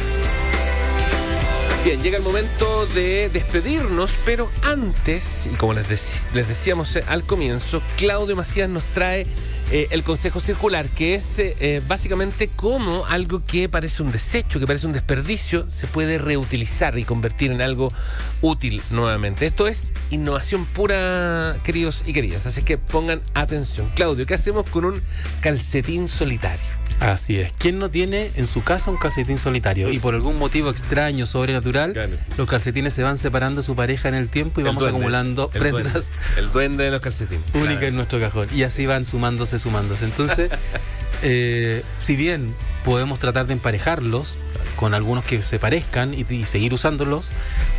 Bien, 1.83 2.01
llega 2.01 2.17
el 2.17 2.23
momento 2.23 2.85
de 2.87 3.27
despedirnos, 3.27 4.15
pero 4.23 4.49
antes, 4.63 5.47
y 5.47 5.55
como 5.55 5.73
les, 5.73 6.29
les 6.33 6.47
decíamos 6.47 6.95
eh, 6.95 7.03
al 7.05 7.25
comienzo, 7.25 7.81
Claudio 7.97 8.37
Macías 8.37 8.69
nos 8.69 8.85
trae 8.85 9.27
eh, 9.71 9.87
el 9.91 10.03
consejo 10.03 10.39
circular, 10.39 10.87
que 10.89 11.13
es 11.13 11.37
eh, 11.37 11.81
básicamente 11.87 12.49
cómo 12.55 13.05
algo 13.05 13.43
que 13.45 13.69
parece 13.69 14.01
un 14.01 14.11
desecho, 14.11 14.59
que 14.59 14.65
parece 14.65 14.87
un 14.87 14.93
desperdicio, 14.93 15.69
se 15.69 15.85
puede 15.85 16.17
reutilizar 16.17 16.97
y 16.97 17.03
convertir 17.03 17.51
en 17.51 17.61
algo 17.61 17.93
útil 18.41 18.81
nuevamente. 18.89 19.45
Esto 19.45 19.67
es 19.67 19.91
innovación 20.09 20.65
pura, 20.65 21.59
queridos 21.63 22.03
y 22.07 22.13
queridas. 22.13 22.47
Así 22.47 22.63
que 22.63 22.79
pongan 22.79 23.21
atención. 23.35 23.91
Claudio, 23.95 24.25
¿qué 24.25 24.33
hacemos 24.33 24.67
con 24.69 24.85
un 24.85 25.03
calcetín 25.41 26.07
solitario? 26.07 26.78
Así 26.99 27.39
es. 27.39 27.51
¿Quién 27.57 27.79
no 27.79 27.89
tiene 27.89 28.31
en 28.35 28.47
su 28.47 28.63
casa 28.63 28.91
un 28.91 28.97
calcetín 28.97 29.37
solitario? 29.37 29.91
Y 29.91 29.99
por 29.99 30.15
algún 30.15 30.37
motivo 30.37 30.69
extraño, 30.69 31.25
sobrenatural, 31.25 32.19
los 32.37 32.47
calcetines 32.47 32.93
se 32.93 33.03
van 33.03 33.17
separando 33.17 33.61
de 33.61 33.65
su 33.65 33.75
pareja 33.75 34.09
en 34.09 34.15
el 34.15 34.29
tiempo 34.29 34.61
y 34.61 34.63
vamos 34.63 34.85
acumulando 34.85 35.49
prendas. 35.49 36.11
el 36.37 36.51
duende 36.51 36.83
de 36.83 36.91
los 36.91 37.01
calcetines. 37.01 37.43
Única 37.53 37.87
en 37.87 37.95
nuestro 37.95 38.19
cajón. 38.19 38.47
Y 38.53 38.63
así 38.63 38.85
van 38.85 39.05
sumándose, 39.05 39.59
sumándose. 39.59 40.05
Entonces, 40.05 40.51
eh, 41.23 41.83
si 41.99 42.15
bien 42.15 42.53
podemos 42.83 43.19
tratar 43.19 43.47
de 43.47 43.53
emparejarlos 43.53 44.37
con 44.75 44.93
algunos 44.93 45.23
que 45.25 45.43
se 45.43 45.59
parezcan 45.59 46.13
y, 46.13 46.43
seguir 46.45 46.73
usándolos, 46.73 47.25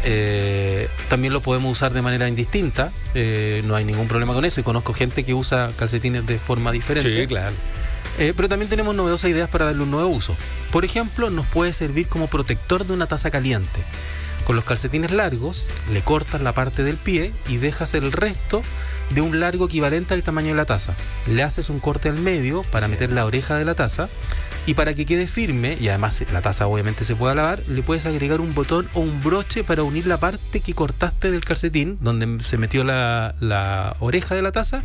eh, 0.05 0.89
también 1.09 1.33
lo 1.33 1.41
podemos 1.41 1.73
usar 1.73 1.93
de 1.93 2.03
manera 2.03 2.29
indistinta. 2.29 2.91
Eh, 3.15 3.63
no 3.67 3.75
hay 3.77 3.85
ningún 3.85 4.09
problema 4.09 4.35
con 4.35 4.45
eso. 4.45 4.61
Y 4.61 4.63
conozco 4.63 4.95
gente 4.95 5.25
que 5.25 5.35
usa 5.35 5.71
calcetines 5.77 6.27
de 6.27 6.39
forma 6.39 6.73
diferente. 6.73 7.23
Sí, 7.23 7.27
claro. 7.27 7.55
Eh, 8.19 8.35
pero 8.37 8.49
también 8.49 8.69
tenemos 8.69 8.95
novedosas 8.95 9.31
ideas 9.31 9.49
para 9.49 9.67
darle 9.67 9.83
un 9.83 9.91
nuevo 9.91 10.09
uso. 10.09 10.37
Por 10.73 10.85
ejemplo, 10.85 11.31
nos 11.31 11.47
puede 11.47 11.73
servir 11.73 12.07
como 12.09 12.27
protector 12.27 12.87
de 12.87 12.93
una 12.93 13.07
taza 13.07 13.31
caliente. 13.31 13.83
Con 14.47 14.57
los 14.57 14.65
calcetines 14.65 15.13
largos, 15.13 15.65
le 15.93 16.03
cortas 16.03 16.41
la 16.41 16.53
parte 16.53 16.83
del 16.83 16.97
pie 16.97 17.33
y 17.49 17.59
dejas 17.59 17.95
el 17.95 18.11
resto 18.11 18.63
de 19.11 19.21
un 19.21 19.41
largo 19.41 19.67
equivalente 19.67 20.15
al 20.15 20.23
tamaño 20.23 20.49
de 20.49 20.55
la 20.55 20.65
taza. 20.65 20.95
Le 21.29 21.43
haces 21.43 21.71
un 21.71 21.81
corte 21.81 22.09
al 22.09 22.19
medio 22.19 22.63
para 22.65 22.89
meter 22.89 23.11
la 23.11 23.27
oreja 23.27 23.57
de 23.57 23.65
la 23.65 23.75
taza 23.75 24.09
y 24.67 24.75
para 24.75 24.95
que 24.95 25.07
quede 25.07 25.27
firme, 25.27 25.77
y 25.81 25.89
además 25.89 26.23
la 26.33 26.43
taza 26.43 26.67
obviamente 26.67 27.05
se 27.05 27.17
pueda 27.17 27.35
lavar, 27.35 27.61
le 27.67 27.83
puedes 27.83 28.07
agregar 28.07 28.41
un 28.41 28.55
botón 28.55 28.89
o 28.95 29.01
un 29.01 29.23
broche 29.23 29.65
para 29.65 29.83
unir 29.83 30.07
la 30.07 30.19
parte 30.19 30.61
que 30.61 30.75
cortaste 30.75 31.31
del 31.31 31.45
calcetín, 31.45 31.99
donde 32.01 32.43
se 32.43 32.59
metió 32.59 32.85
la, 32.85 33.35
la 33.41 33.97
oreja 34.01 34.35
de 34.35 34.43
la 34.43 34.53
taza, 34.53 34.81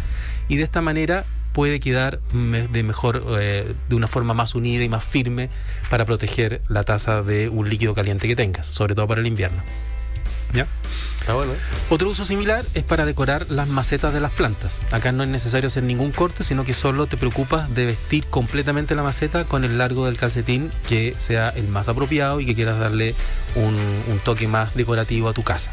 y 0.47 0.57
de 0.57 0.63
esta 0.63 0.81
manera 0.81 1.25
puede 1.55 1.79
quedar 1.79 2.19
de 2.33 2.83
mejor, 2.83 3.23
eh, 3.39 3.73
de 3.87 3.95
una 3.95 4.07
forma 4.07 4.33
más 4.33 4.55
unida 4.55 4.83
y 4.83 4.89
más 4.89 5.05
firme 5.05 5.49
para 5.89 6.03
proteger 6.03 6.61
la 6.67 6.83
taza 6.83 7.23
de 7.23 7.47
un 7.47 7.69
líquido 7.69 7.95
caliente 7.95 8.27
que 8.27 8.35
tengas, 8.35 8.65
sobre 8.65 8.93
todo 8.93 9.07
para 9.07 9.21
el 9.21 9.27
invierno. 9.27 9.63
¿Ya? 10.53 10.67
Está 11.21 11.33
bueno. 11.33 11.53
¿eh? 11.53 11.57
Otro 11.89 12.09
uso 12.09 12.25
similar 12.25 12.65
es 12.73 12.83
para 12.83 13.05
decorar 13.05 13.49
las 13.49 13.69
macetas 13.69 14.13
de 14.13 14.19
las 14.19 14.33
plantas. 14.33 14.81
Acá 14.91 15.13
no 15.13 15.23
es 15.23 15.29
necesario 15.29 15.67
hacer 15.67 15.83
ningún 15.83 16.11
corte, 16.11 16.43
sino 16.43 16.65
que 16.65 16.73
solo 16.73 17.07
te 17.07 17.15
preocupas 17.15 17.73
de 17.73 17.85
vestir 17.85 18.25
completamente 18.25 18.93
la 18.93 19.03
maceta 19.03 19.45
con 19.45 19.63
el 19.63 19.77
largo 19.77 20.07
del 20.07 20.17
calcetín 20.17 20.71
que 20.89 21.15
sea 21.17 21.49
el 21.49 21.69
más 21.69 21.87
apropiado 21.87 22.41
y 22.41 22.45
que 22.45 22.53
quieras 22.53 22.79
darle 22.79 23.15
un 23.55 24.19
toque 24.25 24.49
más 24.49 24.75
decorativo 24.75 25.29
a 25.29 25.33
tu 25.33 25.43
casa 25.43 25.71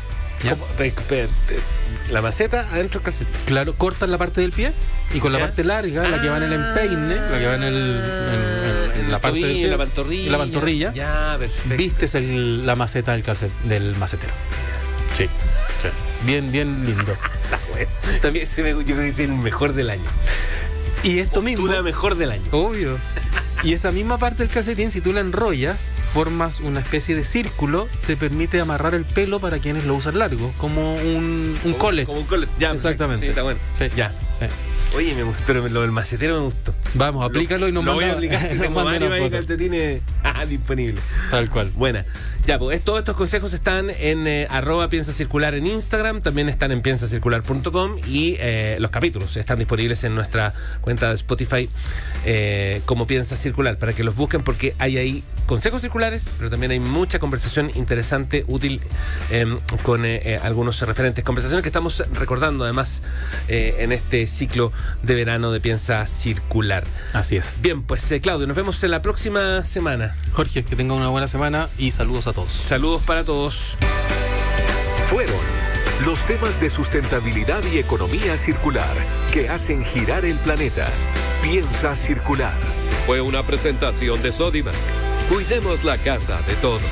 la 2.11 2.23
maceta 2.23 2.69
adentro 2.73 3.01
del 3.01 3.05
calcetín. 3.07 3.35
Claro, 3.47 3.75
cortas 3.75 4.09
la 4.09 4.19
parte 4.19 4.41
del 4.41 4.53
pie 4.53 4.73
y 5.15 5.19
con 5.19 5.33
la 5.33 5.39
parte 5.39 5.65
larga, 5.65 6.09
la 6.09 6.21
que 6.21 6.29
va 6.29 6.39
en 6.39 6.43
el 6.45 6.53
empeine, 6.53 7.15
la 7.15 7.39
que 7.39 7.47
va 7.47 7.55
en, 7.55 7.63
el, 7.63 8.01
en, 9.01 9.13
la 9.13 9.19
parte 9.19 9.41
de 9.41 9.69
la 9.69 9.79
pantorrilla. 9.79 10.33
la 10.33 10.39
pantorrilla. 10.39 10.93
Ya, 10.95 11.37
perfecto. 11.39 11.77
Vistes 11.77 12.15
la 12.15 12.77
maceta 12.77 13.13
del, 13.13 13.23
del 13.65 13.97
macetero. 13.97 14.33
Sí, 15.17 15.25
sí. 15.25 15.89
Bien, 16.25 16.51
bien 16.51 16.87
lindo. 16.87 17.17
También 18.23 18.47
se 18.47 18.63
me, 18.63 18.71
yo 18.71 18.83
creo 18.85 18.99
que 18.99 19.09
es 19.09 19.21
el 19.21 19.33
mejor 19.33 19.73
del 19.73 19.91
año. 19.91 20.11
Y 21.03 21.19
esto 21.19 21.43
mismo. 21.43 21.67
la 21.67 21.83
mejor 21.83 22.15
del 22.15 22.31
año. 22.31 22.45
Obvio. 22.53 22.99
Y 23.63 23.75
esa 23.75 23.93
misma 23.93 24.19
parte 24.19 24.43
del 24.43 24.53
calcetín, 24.53 24.91
si 24.91 25.01
tú 25.01 25.13
la 25.13 25.21
enrollas, 25.21 25.91
formas 26.13 26.61
una 26.61 26.81
especie 26.81 27.17
de 27.17 27.25
círculo, 27.25 27.89
te 28.07 28.17
permite 28.17 28.61
amarrar 28.61 28.95
el 28.95 29.05
pelo 29.05 29.41
para 29.41 29.59
quienes 29.59 29.85
lo 29.85 29.95
usan 29.95 30.19
largo, 30.19 30.53
como 30.59 30.95
un, 30.95 31.57
un 31.65 31.73
collet. 31.75 32.07
Como 32.07 32.21
un 32.21 32.27
collet, 32.27 32.49
ya. 32.59 32.73
Exactamente. 32.73 33.25
Sí, 33.25 33.31
está 33.31 33.43
bueno. 33.43 33.59
Sí. 33.79 33.87
Ya. 33.97 34.13
Sí. 34.51 34.73
Oye, 34.95 35.15
me 35.15 35.23
gustó, 35.23 35.43
pero 35.47 35.67
lo 35.69 35.81
del 35.81 35.91
macetero 35.91 36.35
me 36.35 36.45
gustó. 36.45 36.75
Vamos, 36.95 37.25
aplícalo 37.25 37.67
y 37.67 37.73
nos 37.73 37.83
Lo 37.85 37.95
voy 37.95 38.05
a 38.05 38.13
aplicar, 38.13 38.47
tengo 38.61 38.85
varios 38.85 39.31
calcetines 39.31 40.03
ah, 40.23 40.45
disponibles. 40.45 41.03
Tal 41.31 41.49
cual. 41.49 41.71
Buena. 41.75 42.05
Ya, 42.45 42.59
pues 42.59 42.83
todos 42.83 42.99
estos 42.99 43.15
consejos 43.15 43.55
están 43.55 43.89
en 43.89 44.27
eh, 44.27 44.49
arroba 44.51 44.89
piensa 44.89 45.13
circular 45.13 45.55
en 45.55 45.65
Instagram, 45.65 46.23
también 46.23 46.49
están 46.49 46.73
en 46.73 46.83
piensacircular.com 46.83 47.99
y 48.09 48.37
eh, 48.41 48.79
los 48.81 48.91
capítulos 48.91 49.37
están 49.37 49.61
disponibles 49.61 50.03
en 50.03 50.17
nuestra 50.17 50.53
cuenta 50.81 51.11
de 51.11 51.15
Spotify 51.15 51.71
eh, 52.27 52.83
como 52.85 53.07
Piensa 53.07 53.37
Circular, 53.37 53.79
para 53.79 53.93
que 53.93 54.03
los 54.03 54.17
busquen 54.17 54.43
porque 54.43 54.75
hay 54.81 54.99
ahí 54.99 55.25
consejos 55.47 55.83
circulares, 55.83 56.29
pero 56.37 56.51
también 56.51 56.73
hay 56.73 56.81
mucha 56.81 57.21
conversación 57.21 57.71
interesante, 57.77 58.45
útil 58.49 58.81
em, 59.31 59.61
con 59.85 60.05
algunos 60.43 60.81
referentes. 60.83 61.23
Conversaciones 61.25 61.63
que 61.63 61.69
estamos 61.69 62.03
recordando 62.13 62.65
además 62.65 63.03
en 63.49 63.93
este 63.93 64.27
ciclo 64.33 64.73
de 65.03 65.15
verano 65.15 65.53
de 65.53 65.61
Piensa 65.61 66.07
Circular. 66.07 66.85
Así 67.13 67.37
es. 67.37 67.61
Bien, 67.61 67.83
pues 67.83 68.11
eh, 68.11 68.21
Claudio, 68.21 68.47
nos 68.47 68.57
vemos 68.57 68.83
en 68.83 68.91
la 68.91 69.03
próxima 69.03 69.65
semana. 69.65 70.17
Jorge, 70.33 70.65
que 70.65 70.77
tenga 70.77 70.95
una 70.95 71.09
buena 71.09 71.29
semana 71.29 71.69
y 71.79 71.91
saludos 71.91 72.27
a 72.27 72.33
todos. 72.33 72.53
Saludos 72.67 73.03
para 73.03 73.25
todos. 73.25 73.77
Fueron 75.07 75.37
los 76.07 76.25
temas 76.27 76.61
de 76.61 76.71
sustentabilidad 76.71 77.63
y 77.73 77.79
economía 77.79 78.37
circular 78.37 78.97
que 79.33 79.49
hacen 79.49 79.85
girar 79.85 80.25
el 80.25 80.37
planeta. 80.37 80.89
Piensa 81.43 81.95
circular. 81.95 82.55
Fue 83.07 83.21
una 83.21 83.43
presentación 83.43 84.23
de 84.23 84.33
Sodimac. 84.33 84.75
Cuidemos 85.29 85.85
la 85.85 85.99
casa 85.99 86.41
de 86.49 86.55
todos. 86.57 86.83